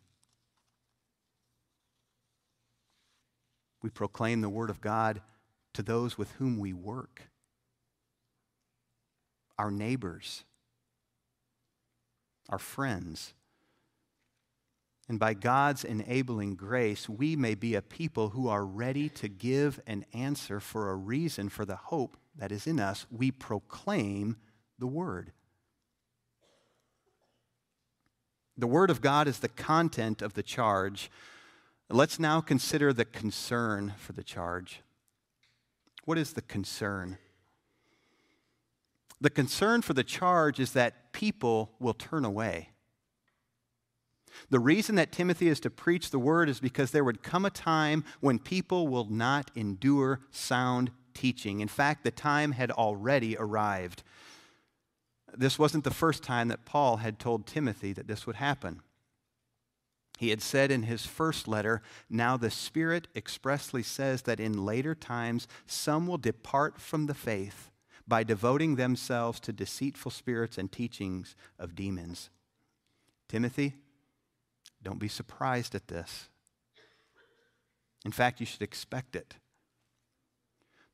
We 3.83 3.91
proclaim 3.91 4.41
the 4.41 4.49
Word 4.49 4.71
of 4.71 4.81
God 4.81 5.21
to 5.75 5.83
those 5.83 6.17
with 6.17 6.31
whom 6.39 6.57
we 6.57 6.73
work, 6.73 7.29
our 9.59 9.69
neighbors, 9.69 10.45
our 12.49 12.57
friends. 12.57 13.35
And 15.09 15.19
by 15.19 15.33
God's 15.33 15.85
enabling 15.85 16.55
grace, 16.55 17.07
we 17.07 17.35
may 17.35 17.55
be 17.55 17.75
a 17.75 17.81
people 17.81 18.29
who 18.29 18.49
are 18.49 18.65
ready 18.65 19.07
to 19.09 19.29
give 19.29 19.79
an 19.87 20.05
answer 20.13 20.59
for 20.59 20.89
a 20.89 20.95
reason 20.95 21.47
for 21.47 21.63
the 21.63 21.77
hope 21.77 22.17
that 22.35 22.51
is 22.51 22.67
in 22.67 22.79
us. 22.79 23.05
We 23.09 23.31
proclaim 23.31 24.35
the 24.77 24.87
Word. 24.87 25.31
The 28.57 28.67
Word 28.67 28.89
of 28.89 29.01
God 29.01 29.27
is 29.27 29.39
the 29.39 29.47
content 29.47 30.21
of 30.21 30.33
the 30.33 30.43
charge. 30.43 31.09
Let's 31.89 32.19
now 32.19 32.41
consider 32.41 32.91
the 32.91 33.05
concern 33.05 33.93
for 33.97 34.11
the 34.11 34.23
charge. 34.23 34.81
What 36.03 36.17
is 36.17 36.33
the 36.33 36.41
concern? 36.41 37.17
The 39.21 39.29
concern 39.29 39.81
for 39.81 39.93
the 39.93 40.03
charge 40.03 40.59
is 40.59 40.73
that 40.73 41.13
people 41.13 41.71
will 41.79 41.93
turn 41.93 42.25
away. 42.25 42.69
The 44.49 44.59
reason 44.59 44.95
that 44.95 45.11
Timothy 45.11 45.47
is 45.47 45.59
to 45.61 45.69
preach 45.69 46.09
the 46.09 46.19
word 46.19 46.49
is 46.49 46.59
because 46.59 46.91
there 46.91 47.03
would 47.03 47.23
come 47.23 47.45
a 47.45 47.49
time 47.49 48.03
when 48.19 48.39
people 48.39 48.87
will 48.87 49.05
not 49.09 49.51
endure 49.55 50.21
sound 50.31 50.91
teaching. 51.13 51.59
In 51.59 51.67
fact, 51.67 52.03
the 52.03 52.11
time 52.11 52.51
had 52.51 52.71
already 52.71 53.35
arrived. 53.37 54.03
This 55.35 55.59
wasn't 55.59 55.83
the 55.83 55.91
first 55.91 56.23
time 56.23 56.47
that 56.47 56.65
Paul 56.65 56.97
had 56.97 57.19
told 57.19 57.45
Timothy 57.45 57.93
that 57.93 58.07
this 58.07 58.25
would 58.25 58.37
happen. 58.37 58.81
He 60.17 60.29
had 60.29 60.41
said 60.41 60.71
in 60.71 60.83
his 60.83 61.05
first 61.05 61.47
letter, 61.47 61.81
Now 62.09 62.37
the 62.37 62.49
Spirit 62.49 63.07
expressly 63.15 63.83
says 63.83 64.23
that 64.23 64.39
in 64.39 64.65
later 64.65 64.95
times 64.95 65.47
some 65.67 66.07
will 66.07 66.17
depart 66.17 66.81
from 66.81 67.05
the 67.05 67.13
faith 67.13 67.69
by 68.07 68.23
devoting 68.23 68.75
themselves 68.75 69.39
to 69.41 69.53
deceitful 69.53 70.11
spirits 70.11 70.57
and 70.57 70.71
teachings 70.71 71.35
of 71.59 71.75
demons. 71.75 72.29
Timothy, 73.27 73.75
don't 74.87 74.99
be 74.99 75.07
surprised 75.07 75.75
at 75.75 75.87
this. 75.87 76.29
In 78.05 78.11
fact, 78.11 78.39
you 78.39 78.45
should 78.45 78.61
expect 78.61 79.15
it. 79.15 79.35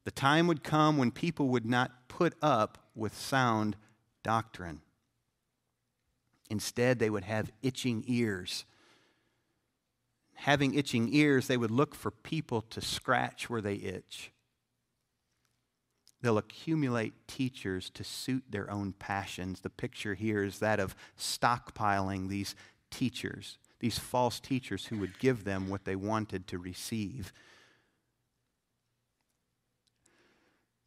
The 0.03 0.11
time 0.11 0.47
would 0.47 0.63
come 0.63 0.97
when 0.97 1.11
people 1.11 1.47
would 1.49 1.65
not 1.65 2.09
put 2.09 2.33
up 2.41 2.89
with 2.95 3.15
sound 3.15 3.77
doctrine. 4.23 4.81
Instead, 6.49 6.99
they 6.99 7.09
would 7.09 7.23
have 7.23 7.51
itching 7.61 8.03
ears 8.07 8.65
having 10.43 10.73
itching 10.73 11.07
ears, 11.13 11.47
they 11.47 11.55
would 11.55 11.71
look 11.71 11.95
for 11.95 12.11
people 12.11 12.61
to 12.61 12.81
scratch 12.81 13.49
where 13.49 13.61
they 13.61 13.75
itch. 13.75 14.31
They'll 16.21 16.37
accumulate 16.37 17.27
teachers 17.27 17.89
to 17.91 18.03
suit 18.03 18.43
their 18.49 18.69
own 18.69 18.93
passions. 18.93 19.61
The 19.61 19.69
picture 19.69 20.15
here 20.15 20.43
is 20.43 20.59
that 20.59 20.81
of 20.81 20.95
stockpiling 21.17 22.29
these 22.29 22.55
teachers, 22.91 23.57
these 23.83 23.99
false 23.99 24.39
teachers 24.39 24.85
who 24.85 24.97
would 24.97 25.19
give 25.19 25.43
them 25.43 25.67
what 25.67 25.83
they 25.83 25.97
wanted 25.97 26.47
to 26.47 26.57
receive. 26.57 27.33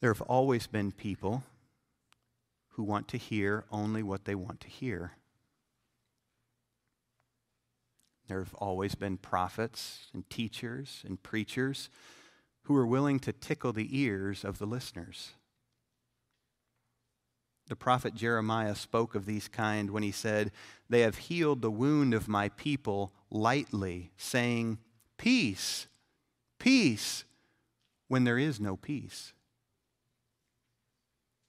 There 0.01 0.11
have 0.11 0.23
always 0.23 0.67
been 0.67 0.93
people 0.93 1.43
who 2.71 2.83
want 2.83 3.07
to 3.09 3.19
hear 3.19 3.67
only 3.71 4.03
what 4.03 4.25
they 4.25 4.35
want 4.35 4.61
to 4.61 4.69
hear. 4.69 5.13
There 8.29 8.39
have 8.39 8.55
always 8.55 8.95
been 8.95 9.19
prophets 9.19 10.07
and 10.15 10.29
teachers 10.31 11.03
and 11.07 11.23
preachers 11.23 11.91
who 12.63 12.75
are 12.77 12.87
willing 12.87 13.21
to 13.21 13.33
tickle 13.35 13.75
the 13.75 14.01
ears 14.01 14.43
of 14.43 14.59
the 14.59 14.67
listeners. 14.67 15.33
The 17.69 17.77
prophet 17.77 18.15
Jeremiah 18.15 18.75
spoke 18.75 19.15
of 19.15 19.27
these 19.27 19.49
kind 19.49 19.91
when 19.91 20.03
he 20.03 20.13
said, 20.13 20.53
They 20.89 21.01
have 21.01 21.17
healed 21.17 21.63
the 21.63 21.71
wound 21.71 22.15
of 22.15 22.29
my 22.29 22.49
people 22.51 23.13
lightly, 23.31 24.13
saying, 24.17 24.79
Peace, 25.19 25.89
peace, 26.59 27.25
when 28.09 28.25
there 28.25 28.39
is 28.39 28.61
no 28.61 28.77
peace. 28.77 29.33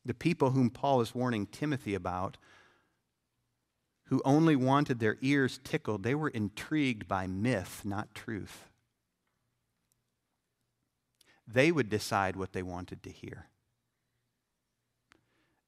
The 0.05 0.13
people 0.13 0.51
whom 0.51 0.69
Paul 0.69 1.01
is 1.01 1.13
warning 1.13 1.45
Timothy 1.45 1.93
about 1.93 2.37
who 4.05 4.21
only 4.23 4.55
wanted 4.55 4.99
their 4.99 5.17
ears 5.21 5.59
tickled, 5.63 6.03
they 6.03 6.15
were 6.15 6.29
intrigued 6.29 7.07
by 7.07 7.27
myth, 7.27 7.81
not 7.83 8.15
truth. 8.15 8.69
They 11.45 11.71
would 11.71 11.89
decide 11.89 12.35
what 12.35 12.53
they 12.53 12.63
wanted 12.63 13.03
to 13.03 13.09
hear. 13.09 13.47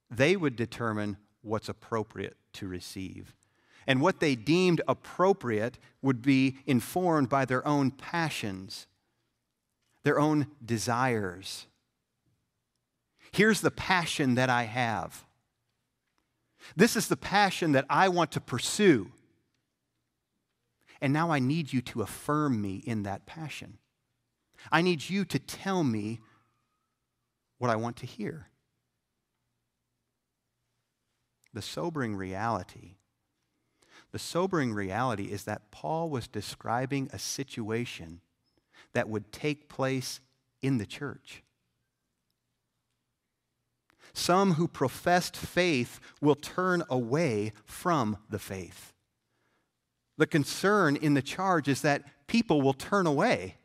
They 0.09 0.35
would 0.35 0.55
determine 0.55 1.17
what's 1.41 1.69
appropriate 1.69 2.37
to 2.53 2.67
receive. 2.67 3.33
And 3.87 4.01
what 4.01 4.19
they 4.19 4.35
deemed 4.35 4.81
appropriate 4.87 5.79
would 6.01 6.21
be 6.21 6.57
informed 6.65 7.29
by 7.29 7.45
their 7.45 7.65
own 7.67 7.91
passions, 7.91 8.87
their 10.03 10.19
own 10.19 10.47
desires. 10.63 11.65
Here's 13.31 13.61
the 13.61 13.71
passion 13.71 14.35
that 14.35 14.49
I 14.49 14.63
have. 14.63 15.25
This 16.75 16.95
is 16.95 17.07
the 17.07 17.17
passion 17.17 17.71
that 17.71 17.85
I 17.89 18.09
want 18.09 18.31
to 18.33 18.41
pursue. 18.41 19.11
And 21.01 21.13
now 21.13 21.31
I 21.31 21.39
need 21.39 21.71
you 21.71 21.81
to 21.81 22.01
affirm 22.01 22.61
me 22.61 22.83
in 22.85 23.03
that 23.03 23.25
passion. 23.25 23.77
I 24.71 24.81
need 24.81 25.09
you 25.09 25.23
to 25.25 25.39
tell 25.39 25.83
me 25.83 26.19
what 27.57 27.71
I 27.71 27.75
want 27.75 27.95
to 27.97 28.05
hear. 28.05 28.47
The 31.53 31.61
sobering 31.61 32.15
reality, 32.15 32.95
the 34.11 34.19
sobering 34.19 34.73
reality 34.73 35.31
is 35.31 35.43
that 35.43 35.71
Paul 35.71 36.09
was 36.09 36.27
describing 36.27 37.09
a 37.11 37.19
situation 37.19 38.21
that 38.93 39.09
would 39.09 39.31
take 39.31 39.69
place 39.69 40.19
in 40.61 40.77
the 40.77 40.85
church. 40.85 41.43
Some 44.13 44.53
who 44.53 44.67
professed 44.67 45.37
faith 45.37 45.99
will 46.21 46.35
turn 46.35 46.83
away 46.89 47.53
from 47.65 48.17
the 48.29 48.39
faith. 48.39 48.93
The 50.17 50.27
concern 50.27 50.95
in 50.95 51.13
the 51.13 51.21
charge 51.21 51.67
is 51.67 51.81
that 51.81 52.27
people 52.27 52.61
will 52.61 52.73
turn 52.73 53.07
away. 53.07 53.58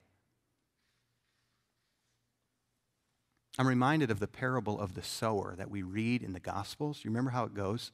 I'm 3.56 3.68
reminded 3.68 4.10
of 4.10 4.18
the 4.18 4.26
parable 4.26 4.80
of 4.80 4.94
the 4.94 5.02
sower 5.02 5.54
that 5.56 5.70
we 5.70 5.82
read 5.82 6.22
in 6.22 6.32
the 6.32 6.40
Gospels. 6.40 7.00
You 7.04 7.10
remember 7.10 7.30
how 7.30 7.44
it 7.44 7.54
goes? 7.54 7.92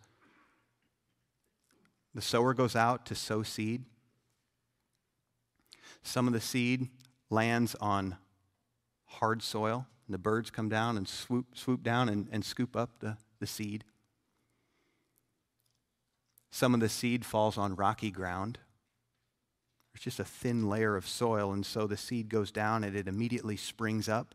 The 2.15 2.23
sower 2.23 2.55
goes 2.55 2.75
out 2.75 3.05
to 3.07 3.15
sow 3.15 3.43
seed. 3.43 3.85
Some 6.03 6.27
of 6.27 6.33
the 6.33 6.41
seed 6.41 6.89
lands 7.29 7.77
on 7.81 8.17
hard 9.05 9.43
soil, 9.43 9.87
and 10.07 10.15
the 10.15 10.19
birds 10.19 10.51
come 10.51 10.71
down 10.71 10.97
and 10.97 11.07
swoop, 11.07 11.47
swoop 11.55 11.83
down 11.83 12.09
and, 12.09 12.27
and 12.33 12.43
scoop 12.43 12.75
up 12.75 13.01
the, 13.01 13.19
the 13.39 13.47
seed. 13.47 13.85
Some 16.51 16.73
of 16.73 16.81
the 16.81 16.89
seed 16.89 17.25
falls 17.25 17.59
on 17.59 17.77
rocky 17.77 18.11
ground, 18.11 18.59
There's 19.93 20.03
just 20.03 20.19
a 20.19 20.25
thin 20.25 20.69
layer 20.69 20.97
of 20.97 21.07
soil, 21.07 21.53
and 21.53 21.67
so 21.67 21.87
the 21.87 21.99
seed 21.99 22.31
goes 22.31 22.51
down 22.51 22.83
and 22.83 22.97
it 22.97 23.07
immediately 23.07 23.57
springs 23.57 24.09
up. 24.09 24.35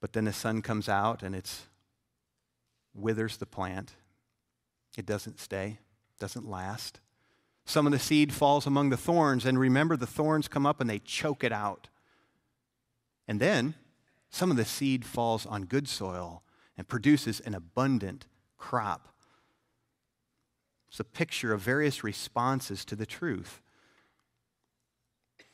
But 0.00 0.12
then 0.12 0.24
the 0.24 0.32
sun 0.32 0.62
comes 0.62 0.88
out 0.88 1.22
and 1.22 1.34
it 1.34 1.50
withers 2.94 3.36
the 3.36 3.46
plant. 3.46 3.92
It 4.96 5.06
doesn't 5.06 5.38
stay, 5.38 5.78
doesn't 6.18 6.48
last. 6.48 7.00
Some 7.64 7.86
of 7.86 7.92
the 7.92 7.98
seed 7.98 8.32
falls 8.32 8.66
among 8.66 8.90
the 8.90 8.96
thorns, 8.96 9.44
and 9.44 9.58
remember, 9.58 9.96
the 9.96 10.06
thorns 10.06 10.48
come 10.48 10.66
up 10.66 10.80
and 10.80 10.90
they 10.90 10.98
choke 10.98 11.44
it 11.44 11.52
out. 11.52 11.88
And 13.28 13.38
then 13.38 13.74
some 14.30 14.50
of 14.50 14.56
the 14.56 14.64
seed 14.64 15.04
falls 15.04 15.46
on 15.46 15.64
good 15.64 15.88
soil 15.88 16.42
and 16.76 16.88
produces 16.88 17.40
an 17.40 17.54
abundant 17.54 18.26
crop. 18.58 19.08
It's 20.88 20.98
a 20.98 21.04
picture 21.04 21.52
of 21.52 21.60
various 21.60 22.02
responses 22.02 22.84
to 22.86 22.96
the 22.96 23.06
truth. 23.06 23.60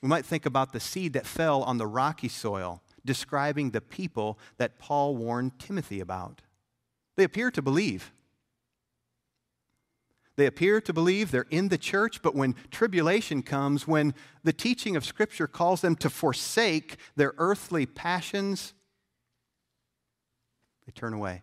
We 0.00 0.09
might 0.09 0.24
think 0.24 0.46
about 0.46 0.72
the 0.72 0.80
seed 0.80 1.12
that 1.12 1.26
fell 1.26 1.62
on 1.62 1.78
the 1.78 1.87
rocky 1.87 2.28
soil, 2.28 2.82
describing 3.07 3.71
the 3.71 3.81
people 3.81 4.38
that 4.59 4.79
Paul 4.79 5.16
warned 5.16 5.59
Timothy 5.59 6.01
about. 6.01 6.42
They 7.16 7.25
appear 7.25 7.51
to 7.51 7.62
believe. 7.62 8.12
They 10.37 10.47
appear 10.47 10.83
to 10.83 10.92
believe 10.92 11.31
they're 11.31 11.47
in 11.49 11.69
the 11.69 11.79
church, 11.79 12.21
but 12.21 12.35
when 12.35 12.55
tribulation 12.71 13.42
comes, 13.42 13.88
when 13.88 14.12
the 14.45 14.53
teaching 14.53 14.95
of 14.95 15.05
Scripture 15.05 15.47
calls 15.47 15.81
them 15.81 15.97
to 15.97 16.11
forsake 16.11 16.99
their 17.16 17.33
earthly 17.38 17.87
passions, 17.87 18.75
they 20.85 20.92
turn 20.92 21.14
away. 21.14 21.42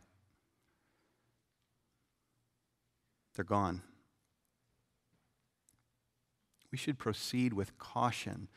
They're 3.35 3.43
gone. 3.43 3.81
We 6.71 6.77
should 6.77 6.99
proceed 6.99 7.53
with 7.53 7.77
caution 7.77 8.47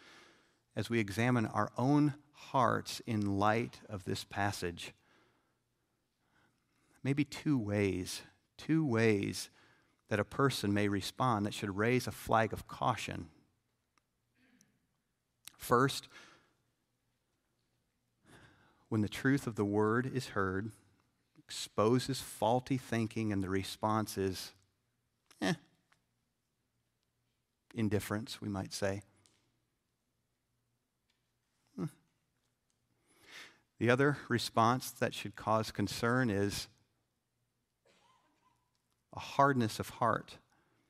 as 0.75 0.91
we 0.91 1.01
examine 1.01 1.47
our 1.47 1.71
own 1.79 2.15
hearts 2.37 3.01
in 3.07 3.39
light 3.39 3.81
of 3.89 4.05
this 4.05 4.25
passage. 4.25 4.93
Maybe 7.03 7.25
two 7.25 7.59
ways, 7.59 8.23
two 8.57 8.85
ways 8.85 9.51
that 10.09 10.21
a 10.21 10.25
person 10.25 10.73
may 10.73 10.89
respond 10.89 11.47
that 11.47 11.55
should 11.55 11.77
raise 11.77 12.07
a 12.07 12.13
flag 12.13 12.53
of 12.53 12.69
caution. 12.69 13.27
First, 15.57 16.09
when 18.89 19.01
the 19.01 19.09
truth 19.09 19.47
of 19.47 19.57
the 19.57 19.65
word 19.65 20.11
is 20.13 20.29
heard, 20.29 20.71
exposes 21.39 22.21
faulty 22.21 22.77
thinking, 22.77 23.33
and 23.33 23.43
the 23.43 23.49
response 23.49 24.17
is, 24.17 24.53
eh, 25.41 25.55
indifference, 27.75 28.41
we 28.41 28.49
might 28.49 28.73
say. 28.73 29.03
The 33.79 33.91
other 33.91 34.19
response 34.29 34.91
that 34.93 35.15
should 35.15 35.37
cause 35.37 35.71
concern 35.71 36.31
is 36.31 36.69
a 39.15 39.21
hardness 39.21 39.79
of 39.79 39.91
heart, 39.91 40.39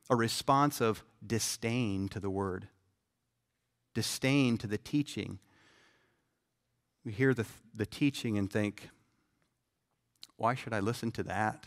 a 0.08 0.16
response 0.16 0.80
of 0.80 1.04
disdain 1.24 2.08
to 2.10 2.20
the 2.20 2.30
word, 2.30 2.68
disdain 3.94 4.56
to 4.58 4.66
the 4.66 4.78
teaching. 4.78 5.40
We 7.04 7.12
hear 7.12 7.34
the, 7.34 7.46
the 7.74 7.86
teaching 7.86 8.38
and 8.38 8.50
think, 8.50 8.88
why 10.36 10.54
should 10.54 10.72
I 10.72 10.80
listen 10.80 11.10
to 11.12 11.22
that? 11.24 11.66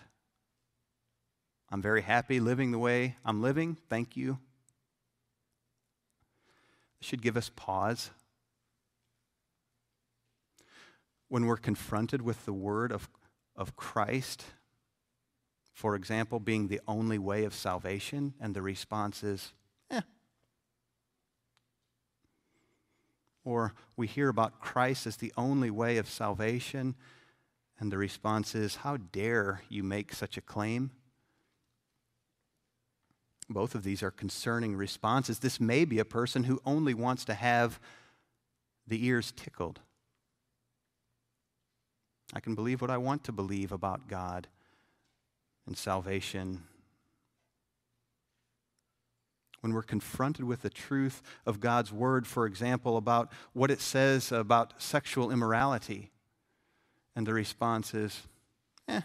I'm 1.69 1.81
very 1.81 2.01
happy 2.01 2.39
living 2.39 2.71
the 2.71 2.79
way 2.79 3.17
I'm 3.25 3.41
living. 3.41 3.77
Thank 3.89 4.15
you. 4.15 4.39
It 6.99 7.05
should 7.05 7.21
give 7.21 7.37
us 7.37 7.51
pause. 7.55 8.09
When 11.29 11.45
we're 11.45 11.57
confronted 11.57 12.21
with 12.21 12.45
the 12.45 12.53
word 12.53 12.91
of, 12.91 13.09
of 13.55 13.75
Christ, 13.75 14.45
for 15.71 15.95
example, 15.95 16.39
being 16.39 16.67
the 16.67 16.81
only 16.87 17.17
way 17.17 17.45
of 17.45 17.53
salvation, 17.53 18.33
and 18.41 18.53
the 18.53 18.61
response 18.61 19.23
is, 19.23 19.53
eh. 19.89 20.01
Or 23.45 23.73
we 23.95 24.05
hear 24.05 24.27
about 24.27 24.59
Christ 24.59 25.07
as 25.07 25.15
the 25.15 25.31
only 25.37 25.71
way 25.71 25.97
of 25.97 26.09
salvation, 26.09 26.95
and 27.79 27.91
the 27.91 27.97
response 27.97 28.55
is, 28.55 28.77
How 28.77 28.97
dare 28.97 29.61
you 29.69 29.83
make 29.83 30.13
such 30.13 30.35
a 30.35 30.41
claim? 30.41 30.91
Both 33.49 33.73
of 33.73 33.83
these 33.83 34.03
are 34.03 34.11
concerning 34.11 34.75
responses. 34.75 35.39
This 35.39 35.59
may 35.59 35.85
be 35.85 35.99
a 35.99 36.05
person 36.05 36.43
who 36.43 36.61
only 36.65 36.93
wants 36.93 37.23
to 37.25 37.33
have 37.33 37.79
the 38.85 39.05
ears 39.05 39.31
tickled. 39.31 39.79
I 42.33 42.39
can 42.39 42.55
believe 42.55 42.81
what 42.81 42.91
I 42.91 42.97
want 42.97 43.23
to 43.25 43.31
believe 43.31 43.71
about 43.71 44.07
God 44.07 44.47
and 45.65 45.77
salvation. 45.77 46.63
When 49.61 49.73
we're 49.73 49.81
confronted 49.81 50.45
with 50.45 50.61
the 50.61 50.69
truth 50.69 51.21
of 51.45 51.59
God's 51.59 51.91
word, 51.91 52.27
for 52.27 52.45
example, 52.45 52.97
about 52.97 53.31
what 53.53 53.71
it 53.71 53.81
says 53.81 54.31
about 54.31 54.73
sexual 54.81 55.31
immorality, 55.31 56.11
and 57.15 57.27
the 57.27 57.33
response 57.33 57.93
is, 57.93 58.21
eh. 58.87 59.01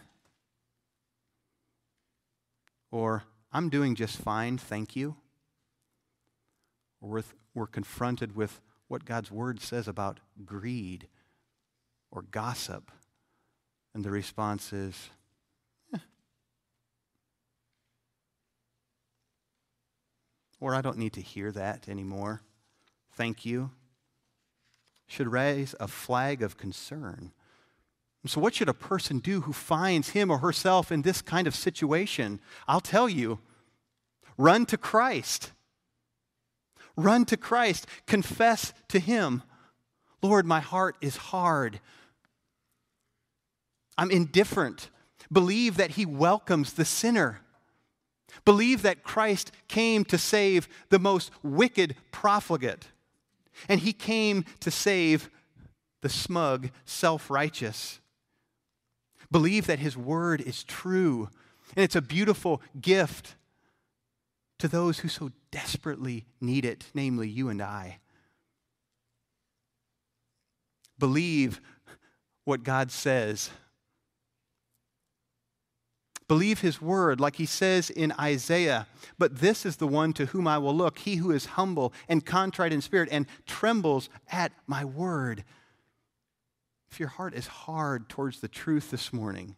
Or, 2.91 3.25
I'm 3.53 3.69
doing 3.69 3.95
just 3.95 4.17
fine, 4.17 4.59
thank 4.59 4.95
you. 4.95 5.17
Or 7.01 7.09
we're, 7.09 7.23
we're 7.55 7.67
confronted 7.67 8.37
with 8.37 8.61
what 8.87 9.05
God's 9.05 9.33
word 9.33 9.61
says 9.61 9.89
about 9.89 10.21
greed 10.45 11.09
or 12.11 12.23
gossip, 12.23 12.93
and 13.95 14.05
the 14.05 14.11
response 14.11 14.73
is, 14.73 15.11
eh. 15.95 15.99
or 20.61 20.75
I 20.75 20.81
don't 20.81 20.99
need 20.99 21.13
to 21.15 21.21
hear 21.21 21.53
that 21.53 21.89
anymore. 21.89 22.43
Thank 23.13 23.47
you. 23.47 23.71
Should 25.07 25.31
raise 25.31 25.75
a 25.79 25.87
flag 25.87 26.43
of 26.43 26.57
concern. 26.57 27.33
So, 28.27 28.41
what 28.41 28.55
should 28.55 28.71
a 28.71 28.75
person 28.75 29.19
do 29.19 29.43
who 29.43 29.53
finds 29.53 30.11
him 30.11 30.31
or 30.31 30.39
herself 30.39 30.91
in 30.91 31.03
this 31.03 31.21
kind 31.21 31.47
of 31.47 31.55
situation? 31.55 32.41
I'll 32.67 32.81
tell 32.81 33.09
you 33.09 33.39
run 34.39 34.67
to 34.67 34.79
Christ. 34.79 35.53
Run 36.97 37.27
to 37.27 37.37
Christ. 37.37 37.87
Confess 38.07 38.73
to 38.89 38.99
him 38.99 39.43
Lord, 40.25 40.47
my 40.47 40.61
heart 40.61 40.97
is 41.03 41.19
hard. 41.19 41.81
I'm 43.97 44.11
indifferent. 44.11 44.91
Believe 45.31 45.77
that 45.77 45.93
he 45.93 46.07
welcomes 46.07 46.73
the 46.73 46.85
sinner. 46.85 47.41
Believe 48.45 48.83
that 48.83 49.03
Christ 49.03 49.53
came 49.69 50.05
to 50.07 50.19
save 50.19 50.69
the 50.91 50.99
most 50.99 51.31
wicked 51.43 51.97
profligate, 52.11 52.89
and 53.69 53.81
he 53.81 53.93
came 53.93 54.45
to 54.61 54.71
save 54.71 55.31
the 56.03 56.09
smug, 56.09 56.71
self 56.85 57.31
righteous. 57.31 58.01
Believe 59.31 59.67
that 59.67 59.79
his 59.79 59.97
word 59.97 60.41
is 60.41 60.65
true, 60.65 61.29
and 61.77 61.85
it's 61.85 61.97
a 61.97 62.03
beautiful 62.03 62.61
gift 62.81 63.37
to 64.59 64.69
those 64.69 65.01
who 65.01 65.09
so 65.09 65.31
desperately 65.51 66.25
need 66.41 66.65
it, 66.65 66.87
namely 66.95 67.29
you 67.29 67.49
and 67.49 67.63
I. 67.63 67.99
Believe 70.99 71.61
what 72.45 72.63
God 72.63 72.91
says 72.91 73.51
Believe 76.27 76.61
his 76.61 76.81
word, 76.81 77.21
like 77.21 77.37
he 77.37 77.47
says 77.47 77.91
in 77.91 78.13
Isaiah. 78.19 78.87
But 79.19 79.41
this 79.41 79.67
is 79.67 79.77
the 79.77 79.87
one 79.87 80.13
to 80.15 80.27
whom 80.27 80.49
I 80.49 80.59
will 80.59 80.75
look, 80.75 81.01
he 81.01 81.17
who 81.17 81.31
is 81.31 81.47
humble 81.47 81.93
and 82.09 82.25
contrite 82.25 82.73
in 82.73 82.81
spirit 82.81 83.11
and 83.13 83.27
trembles 83.47 84.09
at 84.31 84.53
my 84.67 84.85
word. 84.85 85.45
If 86.91 86.99
your 86.99 87.11
heart 87.11 87.35
is 87.35 87.47
hard 87.47 88.09
towards 88.09 88.41
the 88.41 88.49
truth 88.49 88.91
this 88.91 89.13
morning, 89.13 89.57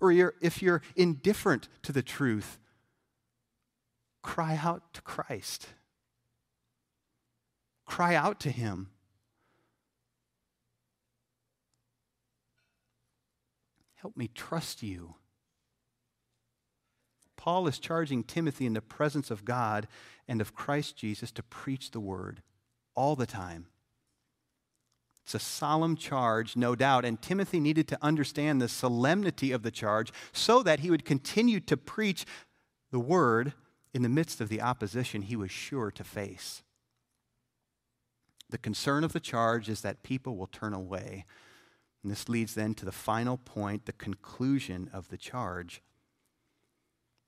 or 0.00 0.12
you're, 0.12 0.34
if 0.42 0.60
you're 0.60 0.82
indifferent 0.94 1.68
to 1.82 1.92
the 1.92 2.02
truth, 2.02 2.58
cry 4.22 4.60
out 4.62 4.82
to 4.92 5.00
Christ. 5.02 5.68
Cry 7.86 8.14
out 8.14 8.40
to 8.40 8.50
him. 8.50 8.88
Help 13.94 14.16
me 14.16 14.28
trust 14.34 14.82
you. 14.82 15.14
Paul 17.46 17.68
is 17.68 17.78
charging 17.78 18.24
Timothy 18.24 18.66
in 18.66 18.72
the 18.72 18.82
presence 18.82 19.30
of 19.30 19.44
God 19.44 19.86
and 20.26 20.40
of 20.40 20.52
Christ 20.52 20.96
Jesus 20.96 21.30
to 21.30 21.44
preach 21.44 21.92
the 21.92 22.00
word 22.00 22.42
all 22.96 23.14
the 23.14 23.24
time. 23.24 23.66
It's 25.24 25.36
a 25.36 25.38
solemn 25.38 25.94
charge, 25.94 26.56
no 26.56 26.74
doubt, 26.74 27.04
and 27.04 27.22
Timothy 27.22 27.60
needed 27.60 27.86
to 27.86 27.98
understand 28.02 28.60
the 28.60 28.68
solemnity 28.68 29.52
of 29.52 29.62
the 29.62 29.70
charge 29.70 30.12
so 30.32 30.60
that 30.64 30.80
he 30.80 30.90
would 30.90 31.04
continue 31.04 31.60
to 31.60 31.76
preach 31.76 32.24
the 32.90 32.98
word 32.98 33.52
in 33.94 34.02
the 34.02 34.08
midst 34.08 34.40
of 34.40 34.48
the 34.48 34.60
opposition 34.60 35.22
he 35.22 35.36
was 35.36 35.52
sure 35.52 35.92
to 35.92 36.02
face. 36.02 36.64
The 38.50 38.58
concern 38.58 39.04
of 39.04 39.12
the 39.12 39.20
charge 39.20 39.68
is 39.68 39.82
that 39.82 40.02
people 40.02 40.36
will 40.36 40.48
turn 40.48 40.74
away. 40.74 41.24
And 42.02 42.10
this 42.10 42.28
leads 42.28 42.56
then 42.56 42.74
to 42.74 42.84
the 42.84 42.90
final 42.90 43.36
point, 43.36 43.86
the 43.86 43.92
conclusion 43.92 44.90
of 44.92 45.10
the 45.10 45.16
charge. 45.16 45.80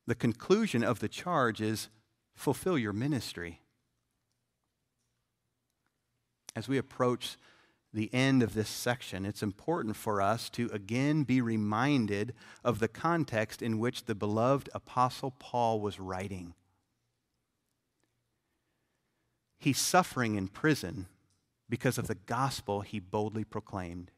The 0.09 0.15
conclusion 0.15 0.83
of 0.83 1.01
the 1.01 1.09
charge 1.09 1.61
is 1.61 1.91
fulfill 2.35 2.79
your 2.79 2.95
ministry. 2.95 3.61
As 6.57 6.67
we 6.67 6.79
approach 6.79 7.37
the 7.93 8.09
end 8.15 8.43
of 8.43 8.55
this 8.55 8.71
section, 8.71 9.27
it's 9.27 9.43
important 9.43 9.97
for 9.97 10.23
us 10.23 10.49
to 10.51 10.71
again 10.73 11.25
be 11.25 11.43
reminded 11.43 12.33
of 12.65 12.79
the 12.79 12.89
context 12.89 13.61
in 13.61 13.79
which 13.79 14.07
the 14.07 14.15
beloved 14.15 14.71
Apostle 14.75 15.35
Paul 15.39 15.79
was 15.79 16.01
writing. 16.01 16.55
He's 19.59 19.79
suffering 19.79 20.37
in 20.37 20.49
prison 20.49 21.09
because 21.69 21.99
of 21.99 22.07
the 22.07 22.15
gospel 22.15 22.81
he 22.81 22.99
boldly 22.99 23.45
proclaimed. 23.45 24.11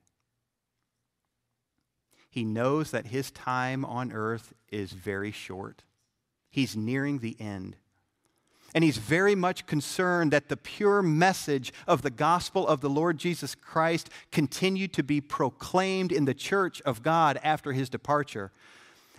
He 2.30 2.44
knows 2.44 2.92
that 2.92 3.08
his 3.08 3.30
time 3.32 3.84
on 3.84 4.12
earth 4.12 4.54
is 4.70 4.92
very 4.92 5.32
short. 5.32 5.82
He's 6.48 6.76
nearing 6.76 7.18
the 7.18 7.36
end. 7.40 7.76
And 8.72 8.84
he's 8.84 8.98
very 8.98 9.34
much 9.34 9.66
concerned 9.66 10.32
that 10.32 10.48
the 10.48 10.56
pure 10.56 11.02
message 11.02 11.72
of 11.88 12.02
the 12.02 12.10
gospel 12.10 12.66
of 12.68 12.80
the 12.80 12.88
Lord 12.88 13.18
Jesus 13.18 13.56
Christ 13.56 14.08
continue 14.30 14.86
to 14.88 15.02
be 15.02 15.20
proclaimed 15.20 16.12
in 16.12 16.24
the 16.24 16.34
church 16.34 16.80
of 16.82 17.02
God 17.02 17.40
after 17.42 17.72
his 17.72 17.88
departure. 17.88 18.52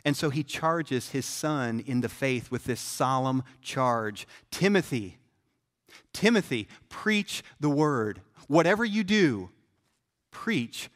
And 0.06 0.16
so 0.16 0.30
he 0.30 0.44
charges 0.44 1.10
his 1.10 1.26
son 1.26 1.84
in 1.86 2.00
the 2.00 2.10
faith 2.10 2.50
with 2.50 2.64
this 2.64 2.80
solemn 2.80 3.44
charge 3.62 4.26
Timothy, 4.52 5.18
Timothy, 6.14 6.70
preach 6.88 7.44
the 7.60 7.70
word. 7.70 8.22
Whatever 8.48 8.86
you 8.86 9.04
do, 9.04 9.50
preach 10.32 10.90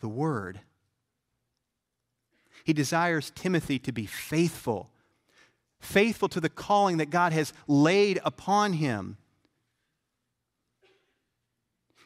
the 0.00 0.08
word. 0.08 0.60
He 2.64 2.72
desires 2.72 3.30
Timothy 3.34 3.78
to 3.80 3.92
be 3.92 4.06
faithful, 4.06 4.90
faithful 5.78 6.28
to 6.30 6.40
the 6.40 6.48
calling 6.48 6.96
that 6.96 7.10
God 7.10 7.32
has 7.32 7.52
laid 7.68 8.18
upon 8.24 8.72
him. 8.74 9.18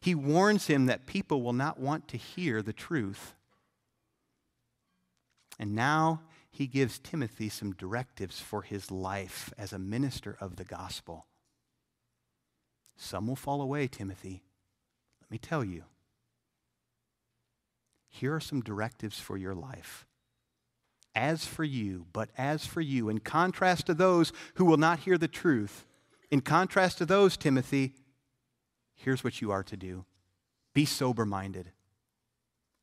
He 0.00 0.14
warns 0.14 0.66
him 0.66 0.86
that 0.86 1.06
people 1.06 1.42
will 1.42 1.52
not 1.52 1.78
want 1.78 2.08
to 2.08 2.16
hear 2.16 2.60
the 2.60 2.72
truth. 2.72 3.34
And 5.60 5.74
now 5.74 6.22
he 6.50 6.66
gives 6.66 6.98
Timothy 6.98 7.48
some 7.48 7.72
directives 7.72 8.40
for 8.40 8.62
his 8.62 8.90
life 8.90 9.52
as 9.56 9.72
a 9.72 9.78
minister 9.78 10.36
of 10.40 10.56
the 10.56 10.64
gospel. 10.64 11.26
Some 12.96 13.28
will 13.28 13.36
fall 13.36 13.62
away, 13.62 13.86
Timothy. 13.86 14.42
Let 15.20 15.30
me 15.30 15.38
tell 15.38 15.64
you. 15.64 15.84
Here 18.08 18.34
are 18.34 18.40
some 18.40 18.60
directives 18.60 19.20
for 19.20 19.36
your 19.36 19.54
life. 19.54 20.07
As 21.14 21.44
for 21.44 21.64
you, 21.64 22.06
but 22.12 22.30
as 22.38 22.64
for 22.64 22.80
you, 22.80 23.08
in 23.08 23.18
contrast 23.18 23.86
to 23.86 23.94
those 23.94 24.32
who 24.54 24.64
will 24.64 24.76
not 24.76 25.00
hear 25.00 25.18
the 25.18 25.28
truth, 25.28 25.84
in 26.30 26.40
contrast 26.40 26.98
to 26.98 27.06
those, 27.06 27.36
Timothy, 27.36 27.94
here's 28.94 29.24
what 29.24 29.40
you 29.40 29.50
are 29.50 29.62
to 29.64 29.76
do 29.76 30.04
be 30.74 30.84
sober 30.84 31.24
minded 31.24 31.72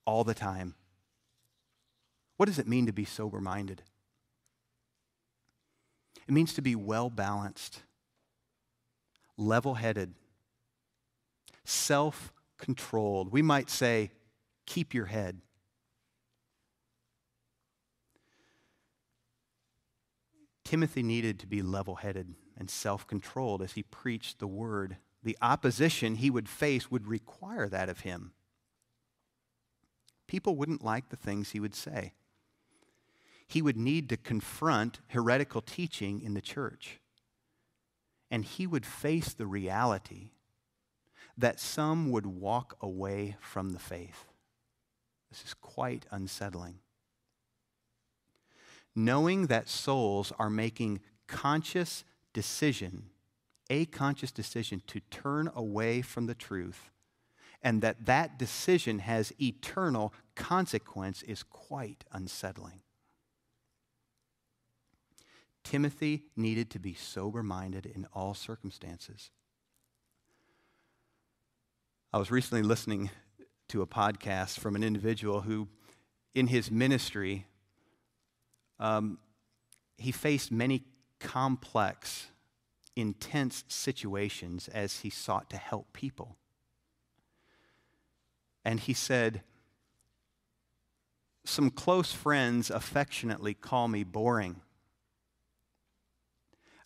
all 0.05 0.23
the 0.23 0.33
time. 0.33 0.75
What 2.37 2.47
does 2.47 2.59
it 2.59 2.67
mean 2.67 2.85
to 2.87 2.91
be 2.91 3.05
sober 3.05 3.39
minded? 3.39 3.81
It 6.27 6.33
means 6.33 6.53
to 6.55 6.61
be 6.61 6.75
well 6.75 7.09
balanced 7.09 7.83
level 9.37 9.75
headed, 9.75 10.13
self 11.63 12.33
controlled. 12.57 13.31
We 13.31 13.41
might 13.41 13.69
say, 13.69 14.11
keep 14.65 14.93
your 14.93 15.05
head. 15.05 15.41
Timothy 20.65 21.01
needed 21.01 21.39
to 21.39 21.47
be 21.47 21.61
level 21.61 21.95
headed 21.95 22.35
and 22.57 22.69
self 22.69 23.07
controlled 23.07 23.61
as 23.61 23.73
he 23.73 23.83
preached 23.83 24.39
the 24.39 24.47
word. 24.47 24.97
The 25.23 25.37
opposition 25.41 26.15
he 26.15 26.29
would 26.29 26.49
face 26.49 26.91
would 26.91 27.07
require 27.07 27.69
that 27.69 27.87
of 27.87 28.01
him. 28.01 28.33
People 30.27 30.57
wouldn't 30.57 30.83
like 30.83 31.09
the 31.09 31.15
things 31.15 31.51
he 31.51 31.61
would 31.61 31.75
say. 31.75 32.13
He 33.47 33.61
would 33.61 33.77
need 33.77 34.09
to 34.09 34.17
confront 34.17 34.99
heretical 35.07 35.61
teaching 35.61 36.19
in 36.21 36.33
the 36.33 36.41
church 36.41 36.99
and 38.31 38.43
he 38.43 38.67
would 38.67 38.85
face 38.85 39.33
the 39.33 39.45
reality 39.45 40.31
that 41.37 41.59
some 41.59 42.11
would 42.11 42.25
walk 42.25 42.75
away 42.81 43.35
from 43.39 43.71
the 43.71 43.79
faith. 43.79 44.25
This 45.29 45.43
is 45.43 45.53
quite 45.53 46.05
unsettling. 46.11 46.79
Knowing 48.95 49.47
that 49.47 49.67
souls 49.67 50.31
are 50.39 50.49
making 50.49 51.01
conscious 51.27 52.03
decision, 52.33 53.09
a 53.69 53.85
conscious 53.85 54.31
decision 54.31 54.81
to 54.87 54.99
turn 55.11 55.49
away 55.55 56.01
from 56.01 56.27
the 56.27 56.35
truth, 56.35 56.91
and 57.61 57.81
that 57.81 58.05
that 58.05 58.37
decision 58.37 58.99
has 58.99 59.33
eternal 59.41 60.13
consequence 60.35 61.23
is 61.23 61.43
quite 61.43 62.03
unsettling. 62.11 62.81
Timothy 65.63 66.25
needed 66.35 66.69
to 66.69 66.79
be 66.79 66.93
sober 66.93 67.41
minded 67.41 67.87
in 67.87 68.07
all 68.13 68.35
circumstances. 68.35 69.31
I 72.13 72.19
was 72.19 72.29
recently 72.29 72.61
listening 72.61 73.09
to 73.69 73.81
a 73.81 73.87
podcast 73.87 74.59
from 74.59 74.75
an 74.75 74.83
individual 74.83 75.41
who, 75.41 75.67
in 76.35 76.47
his 76.47 76.69
ministry, 76.69 77.47
um, 78.79 79.17
he 79.97 80.11
faced 80.11 80.51
many 80.51 80.83
complex, 81.19 82.27
intense 82.95 83.63
situations 83.67 84.67
as 84.67 84.99
he 84.99 85.09
sought 85.09 85.49
to 85.49 85.57
help 85.57 85.93
people. 85.93 86.37
And 88.63 88.79
he 88.79 88.93
said, 88.93 89.41
Some 91.45 91.69
close 91.69 92.11
friends 92.11 92.69
affectionately 92.69 93.53
call 93.53 93.87
me 93.87 94.03
boring. 94.03 94.61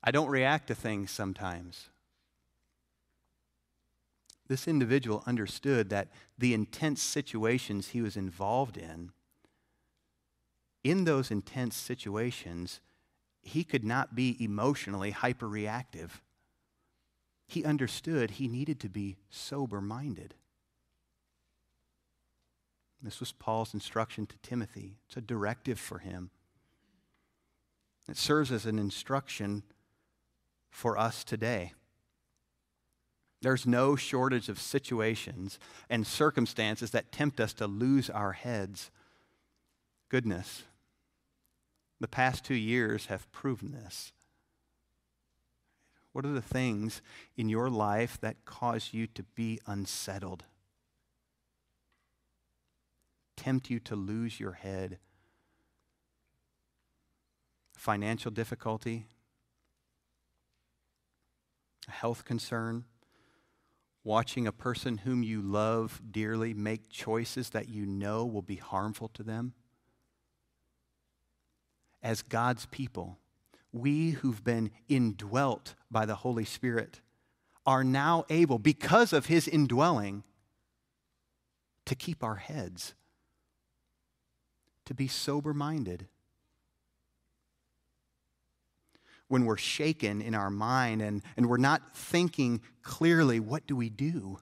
I 0.03 0.11
don't 0.11 0.29
react 0.29 0.67
to 0.67 0.75
things 0.75 1.11
sometimes. 1.11 1.89
This 4.47 4.67
individual 4.67 5.23
understood 5.27 5.89
that 5.89 6.09
the 6.37 6.53
intense 6.53 7.01
situations 7.01 7.89
he 7.89 8.01
was 8.01 8.17
involved 8.17 8.77
in, 8.77 9.11
in 10.83 11.05
those 11.05 11.31
intense 11.31 11.75
situations, 11.75 12.79
he 13.41 13.63
could 13.63 13.83
not 13.83 14.15
be 14.15 14.37
emotionally 14.43 15.11
hyperreactive. 15.11 16.09
He 17.47 17.65
understood 17.65 18.31
he 18.31 18.47
needed 18.47 18.79
to 18.81 18.89
be 18.89 19.17
sober 19.29 19.81
minded. 19.81 20.35
This 23.01 23.19
was 23.19 23.31
Paul's 23.31 23.73
instruction 23.73 24.25
to 24.27 24.37
Timothy. 24.43 24.97
It's 25.07 25.17
a 25.17 25.21
directive 25.21 25.79
for 25.79 25.99
him. 25.99 26.31
It 28.09 28.17
serves 28.17 28.51
as 28.51 28.65
an 28.65 28.77
instruction 28.77 29.63
for 30.69 30.97
us 30.97 31.23
today. 31.23 31.73
There's 33.41 33.65
no 33.65 33.95
shortage 33.95 34.49
of 34.49 34.59
situations 34.59 35.59
and 35.89 36.05
circumstances 36.05 36.91
that 36.91 37.11
tempt 37.11 37.39
us 37.39 37.53
to 37.53 37.67
lose 37.67 38.09
our 38.09 38.33
heads. 38.33 38.91
Goodness, 40.09 40.63
the 41.99 42.07
past 42.07 42.43
two 42.43 42.55
years 42.55 43.05
have 43.05 43.31
proven 43.31 43.71
this. 43.71 44.11
What 46.13 46.25
are 46.25 46.31
the 46.31 46.41
things 46.41 47.03
in 47.37 47.47
your 47.47 47.69
life 47.69 48.19
that 48.21 48.43
cause 48.43 48.89
you 48.91 49.05
to 49.07 49.21
be 49.21 49.59
unsettled? 49.67 50.45
Tempt 53.37 53.69
you 53.69 53.79
to 53.81 53.95
lose 53.95 54.39
your 54.39 54.53
head? 54.53 54.97
Financial 57.77 58.31
difficulty, 58.31 59.05
a 61.87 61.91
health 61.91 62.25
concern, 62.25 62.85
watching 64.03 64.47
a 64.47 64.51
person 64.51 64.97
whom 64.97 65.21
you 65.21 65.39
love 65.39 66.01
dearly 66.11 66.53
make 66.53 66.89
choices 66.89 67.51
that 67.51 67.69
you 67.69 67.85
know 67.85 68.25
will 68.25 68.41
be 68.41 68.55
harmful 68.55 69.07
to 69.09 69.21
them. 69.21 69.53
As 72.01 72.21
God's 72.21 72.65
people, 72.67 73.17
we 73.71 74.11
who've 74.11 74.43
been 74.43 74.71
indwelt 74.87 75.75
by 75.91 76.05
the 76.05 76.15
Holy 76.15 76.45
Spirit 76.45 77.01
are 77.65 77.83
now 77.83 78.25
able, 78.29 78.57
because 78.57 79.13
of 79.13 79.27
his 79.27 79.47
indwelling, 79.47 80.23
to 81.85 81.95
keep 81.95 82.23
our 82.23 82.35
heads, 82.35 82.93
to 84.85 84.93
be 84.93 85.07
sober 85.07 85.53
minded. 85.53 86.07
when 89.29 89.45
we're 89.45 89.57
shaken 89.57 90.21
in 90.21 90.35
our 90.35 90.49
mind 90.49 91.01
and, 91.01 91.21
and 91.37 91.47
we're 91.47 91.57
not 91.57 91.95
thinking 91.95 92.61
clearly, 92.81 93.39
what 93.39 93.65
do 93.65 93.75
we 93.75 93.89
do? 93.89 94.39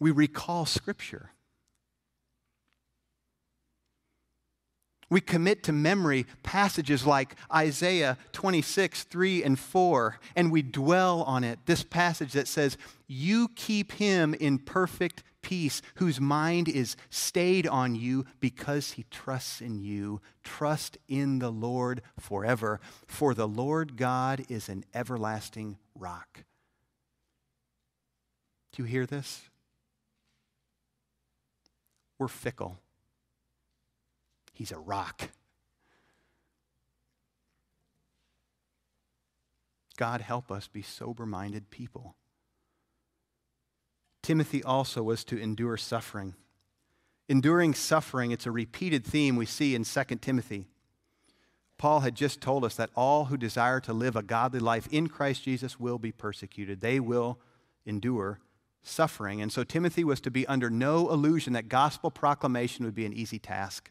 We 0.00 0.10
recall 0.12 0.64
Scripture. 0.64 1.32
We 5.14 5.20
commit 5.20 5.62
to 5.62 5.72
memory 5.72 6.26
passages 6.42 7.06
like 7.06 7.36
Isaiah 7.54 8.18
26, 8.32 9.04
3 9.04 9.44
and 9.44 9.56
4, 9.56 10.18
and 10.34 10.50
we 10.50 10.60
dwell 10.60 11.22
on 11.22 11.44
it. 11.44 11.60
This 11.66 11.84
passage 11.84 12.32
that 12.32 12.48
says, 12.48 12.76
You 13.06 13.46
keep 13.54 13.92
him 13.92 14.34
in 14.34 14.58
perfect 14.58 15.22
peace, 15.40 15.82
whose 15.98 16.20
mind 16.20 16.68
is 16.68 16.96
stayed 17.10 17.64
on 17.64 17.94
you 17.94 18.24
because 18.40 18.94
he 18.94 19.04
trusts 19.08 19.60
in 19.60 19.78
you. 19.78 20.20
Trust 20.42 20.98
in 21.06 21.38
the 21.38 21.52
Lord 21.52 22.02
forever, 22.18 22.80
for 23.06 23.34
the 23.34 23.46
Lord 23.46 23.96
God 23.96 24.44
is 24.48 24.68
an 24.68 24.84
everlasting 24.92 25.78
rock. 25.94 26.42
Do 28.72 28.82
you 28.82 28.88
hear 28.88 29.06
this? 29.06 29.42
We're 32.18 32.26
fickle. 32.26 32.80
He's 34.54 34.72
a 34.72 34.78
rock. 34.78 35.30
God, 39.96 40.22
help 40.22 40.50
us 40.50 40.68
be 40.68 40.82
sober 40.82 41.26
minded 41.26 41.70
people. 41.70 42.16
Timothy 44.22 44.62
also 44.62 45.02
was 45.02 45.22
to 45.24 45.38
endure 45.38 45.76
suffering. 45.76 46.34
Enduring 47.28 47.74
suffering, 47.74 48.30
it's 48.30 48.46
a 48.46 48.50
repeated 48.50 49.04
theme 49.04 49.36
we 49.36 49.46
see 49.46 49.74
in 49.74 49.84
2 49.84 50.04
Timothy. 50.20 50.68
Paul 51.76 52.00
had 52.00 52.14
just 52.14 52.40
told 52.40 52.64
us 52.64 52.76
that 52.76 52.90
all 52.94 53.26
who 53.26 53.36
desire 53.36 53.80
to 53.80 53.92
live 53.92 54.16
a 54.16 54.22
godly 54.22 54.60
life 54.60 54.88
in 54.90 55.08
Christ 55.08 55.42
Jesus 55.42 55.78
will 55.78 55.98
be 55.98 56.12
persecuted. 56.12 56.80
They 56.80 57.00
will 57.00 57.38
endure 57.84 58.40
suffering. 58.82 59.42
And 59.42 59.52
so 59.52 59.64
Timothy 59.64 60.04
was 60.04 60.20
to 60.20 60.30
be 60.30 60.46
under 60.46 60.70
no 60.70 61.10
illusion 61.10 61.52
that 61.54 61.68
gospel 61.68 62.10
proclamation 62.10 62.84
would 62.84 62.94
be 62.94 63.06
an 63.06 63.12
easy 63.12 63.38
task. 63.38 63.90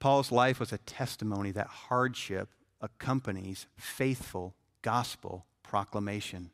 Paul's 0.00 0.32
life 0.32 0.58
was 0.58 0.72
a 0.72 0.78
testimony 0.78 1.52
that 1.52 1.66
hardship 1.66 2.48
accompanies 2.80 3.66
faithful 3.76 4.54
gospel 4.82 5.44
proclamation. 5.62 6.50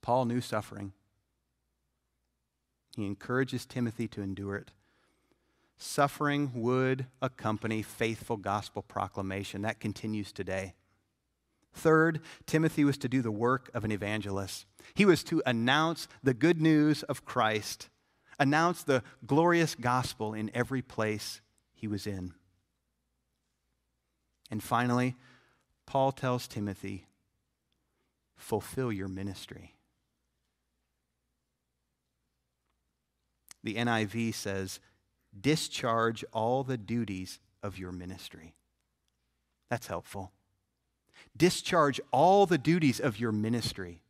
Paul 0.00 0.24
knew 0.24 0.40
suffering. 0.40 0.92
He 2.96 3.04
encourages 3.04 3.66
Timothy 3.66 4.06
to 4.08 4.22
endure 4.22 4.54
it. 4.56 4.70
Suffering 5.76 6.52
would 6.54 7.06
accompany 7.20 7.82
faithful 7.82 8.36
gospel 8.36 8.82
proclamation. 8.82 9.62
That 9.62 9.80
continues 9.80 10.32
today. 10.32 10.74
Third, 11.72 12.20
Timothy 12.46 12.84
was 12.84 12.98
to 12.98 13.08
do 13.08 13.22
the 13.22 13.30
work 13.30 13.70
of 13.74 13.84
an 13.84 13.92
evangelist. 13.92 14.66
He 14.94 15.04
was 15.04 15.22
to 15.24 15.42
announce 15.44 16.08
the 16.22 16.34
good 16.34 16.60
news 16.60 17.02
of 17.04 17.24
Christ, 17.24 17.88
announce 18.38 18.82
the 18.82 19.02
glorious 19.26 19.74
gospel 19.74 20.32
in 20.32 20.50
every 20.54 20.82
place 20.82 21.40
he 21.78 21.86
was 21.86 22.06
in. 22.06 22.34
And 24.50 24.62
finally, 24.62 25.14
Paul 25.86 26.10
tells 26.10 26.48
Timothy, 26.48 27.06
fulfill 28.36 28.90
your 28.90 29.06
ministry. 29.06 29.74
The 33.62 33.76
NIV 33.76 34.34
says, 34.34 34.80
discharge 35.38 36.24
all 36.32 36.64
the 36.64 36.78
duties 36.78 37.38
of 37.62 37.78
your 37.78 37.92
ministry. 37.92 38.54
That's 39.70 39.86
helpful. 39.86 40.32
Discharge 41.36 42.00
all 42.10 42.46
the 42.46 42.58
duties 42.58 42.98
of 42.98 43.20
your 43.20 43.32
ministry. 43.32 44.02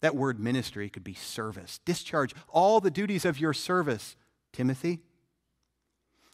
That 0.00 0.14
word 0.14 0.38
ministry 0.38 0.88
could 0.88 1.04
be 1.04 1.14
service. 1.14 1.80
Discharge 1.84 2.34
all 2.48 2.80
the 2.80 2.90
duties 2.90 3.24
of 3.24 3.40
your 3.40 3.52
service, 3.52 4.16
Timothy. 4.52 5.00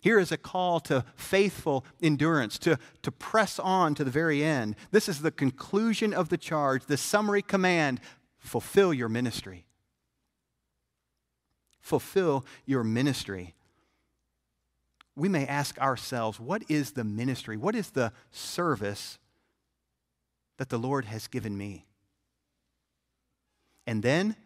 Here 0.06 0.20
is 0.20 0.30
a 0.30 0.36
call 0.36 0.78
to 0.82 1.04
faithful 1.16 1.84
endurance, 2.00 2.58
to, 2.58 2.78
to 3.02 3.10
press 3.10 3.58
on 3.58 3.96
to 3.96 4.04
the 4.04 4.10
very 4.12 4.44
end. 4.44 4.76
This 4.92 5.08
is 5.08 5.20
the 5.20 5.32
conclusion 5.32 6.14
of 6.14 6.28
the 6.28 6.36
charge, 6.36 6.86
the 6.86 6.96
summary 6.96 7.42
command 7.42 7.98
fulfill 8.38 8.94
your 8.94 9.08
ministry. 9.08 9.66
Fulfill 11.80 12.46
your 12.66 12.84
ministry. 12.84 13.56
We 15.16 15.28
may 15.28 15.44
ask 15.44 15.76
ourselves, 15.80 16.38
what 16.38 16.62
is 16.68 16.92
the 16.92 17.02
ministry? 17.02 17.56
What 17.56 17.74
is 17.74 17.90
the 17.90 18.12
service 18.30 19.18
that 20.58 20.68
the 20.68 20.78
Lord 20.78 21.06
has 21.06 21.26
given 21.26 21.58
me? 21.58 21.84
And 23.88 24.04
then, 24.04 24.36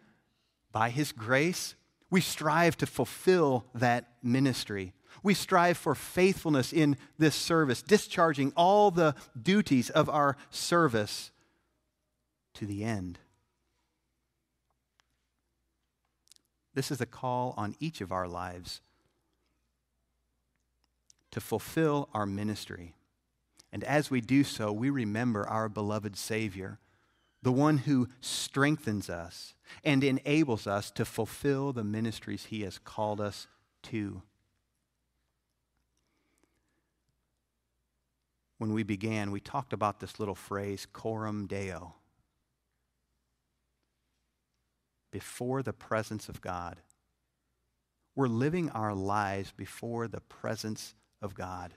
by 0.71 0.89
His 0.89 1.11
grace, 1.11 1.75
we 2.09 2.19
strive 2.19 2.77
to 2.77 2.87
fulfill 2.87 3.67
that 3.75 4.07
ministry. 4.23 4.95
We 5.23 5.33
strive 5.33 5.77
for 5.77 5.95
faithfulness 5.95 6.73
in 6.73 6.97
this 7.17 7.35
service, 7.35 7.81
discharging 7.81 8.53
all 8.55 8.91
the 8.91 9.15
duties 9.41 9.89
of 9.89 10.09
our 10.09 10.37
service 10.49 11.31
to 12.55 12.65
the 12.65 12.83
end. 12.83 13.19
This 16.73 16.91
is 16.91 17.01
a 17.01 17.05
call 17.05 17.53
on 17.57 17.75
each 17.79 18.01
of 18.01 18.11
our 18.11 18.27
lives 18.27 18.81
to 21.31 21.41
fulfill 21.41 22.09
our 22.13 22.25
ministry. 22.25 22.93
And 23.71 23.83
as 23.83 24.11
we 24.11 24.21
do 24.21 24.43
so, 24.43 24.71
we 24.71 24.89
remember 24.89 25.47
our 25.47 25.69
beloved 25.69 26.17
Savior, 26.17 26.79
the 27.41 27.51
one 27.51 27.79
who 27.79 28.09
strengthens 28.19 29.09
us 29.09 29.55
and 29.83 30.03
enables 30.03 30.67
us 30.67 30.91
to 30.91 31.05
fulfill 31.05 31.73
the 31.73 31.83
ministries 31.83 32.45
he 32.45 32.61
has 32.61 32.77
called 32.77 33.19
us 33.19 33.47
to. 33.83 34.21
When 38.61 38.73
we 38.73 38.83
began, 38.83 39.31
we 39.31 39.39
talked 39.39 39.73
about 39.73 39.99
this 39.99 40.19
little 40.19 40.35
phrase, 40.35 40.85
coram 40.93 41.47
deo. 41.47 41.95
Before 45.09 45.63
the 45.63 45.73
presence 45.73 46.29
of 46.29 46.41
God. 46.41 46.77
We're 48.15 48.27
living 48.27 48.69
our 48.69 48.93
lives 48.93 49.51
before 49.51 50.07
the 50.07 50.21
presence 50.21 50.93
of 51.23 51.33
God. 51.33 51.73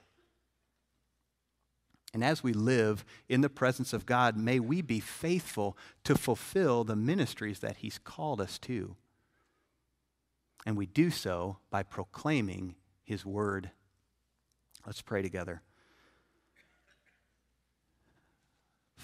And 2.13 2.23
as 2.23 2.43
we 2.43 2.53
live 2.53 3.03
in 3.27 3.41
the 3.41 3.49
presence 3.49 3.91
of 3.91 4.05
God, 4.05 4.37
may 4.37 4.59
we 4.59 4.83
be 4.83 4.99
faithful 4.99 5.75
to 6.03 6.13
fulfill 6.13 6.83
the 6.83 6.95
ministries 6.95 7.61
that 7.61 7.77
He's 7.77 7.97
called 7.97 8.39
us 8.39 8.59
to. 8.59 8.95
And 10.67 10.77
we 10.77 10.85
do 10.85 11.09
so 11.09 11.57
by 11.71 11.81
proclaiming 11.81 12.75
His 13.03 13.25
word. 13.25 13.71
Let's 14.85 15.01
pray 15.01 15.23
together. 15.23 15.63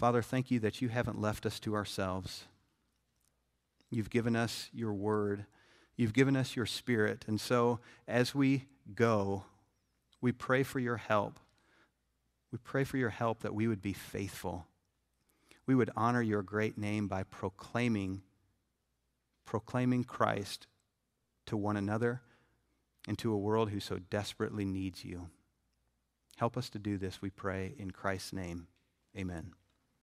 Father, 0.01 0.23
thank 0.23 0.49
you 0.49 0.59
that 0.61 0.81
you 0.81 0.89
haven't 0.89 1.21
left 1.21 1.45
us 1.45 1.59
to 1.59 1.75
ourselves. 1.75 2.45
You've 3.91 4.09
given 4.09 4.35
us 4.35 4.67
your 4.73 4.93
word, 4.93 5.45
you've 5.95 6.11
given 6.11 6.35
us 6.35 6.55
your 6.55 6.65
spirit. 6.65 7.23
And 7.27 7.39
so 7.39 7.79
as 8.07 8.33
we 8.33 8.65
go, 8.95 9.43
we 10.19 10.31
pray 10.31 10.63
for 10.63 10.79
your 10.79 10.97
help. 10.97 11.39
We 12.51 12.57
pray 12.57 12.83
for 12.83 12.97
your 12.97 13.11
help 13.11 13.43
that 13.43 13.53
we 13.53 13.67
would 13.67 13.83
be 13.83 13.93
faithful. 13.93 14.65
We 15.67 15.75
would 15.75 15.91
honor 15.95 16.23
your 16.23 16.41
great 16.41 16.79
name 16.79 17.07
by 17.07 17.21
proclaiming 17.21 18.23
proclaiming 19.45 20.03
Christ 20.03 20.65
to 21.45 21.55
one 21.55 21.77
another 21.77 22.21
and 23.07 23.19
to 23.19 23.31
a 23.31 23.37
world 23.37 23.69
who 23.69 23.79
so 23.79 23.99
desperately 24.09 24.65
needs 24.65 25.05
you. 25.05 25.29
Help 26.37 26.57
us 26.57 26.71
to 26.71 26.79
do 26.79 26.97
this, 26.97 27.21
we 27.21 27.29
pray, 27.29 27.75
in 27.77 27.91
Christ's 27.91 28.33
name. 28.33 28.65
Amen. 29.15 29.51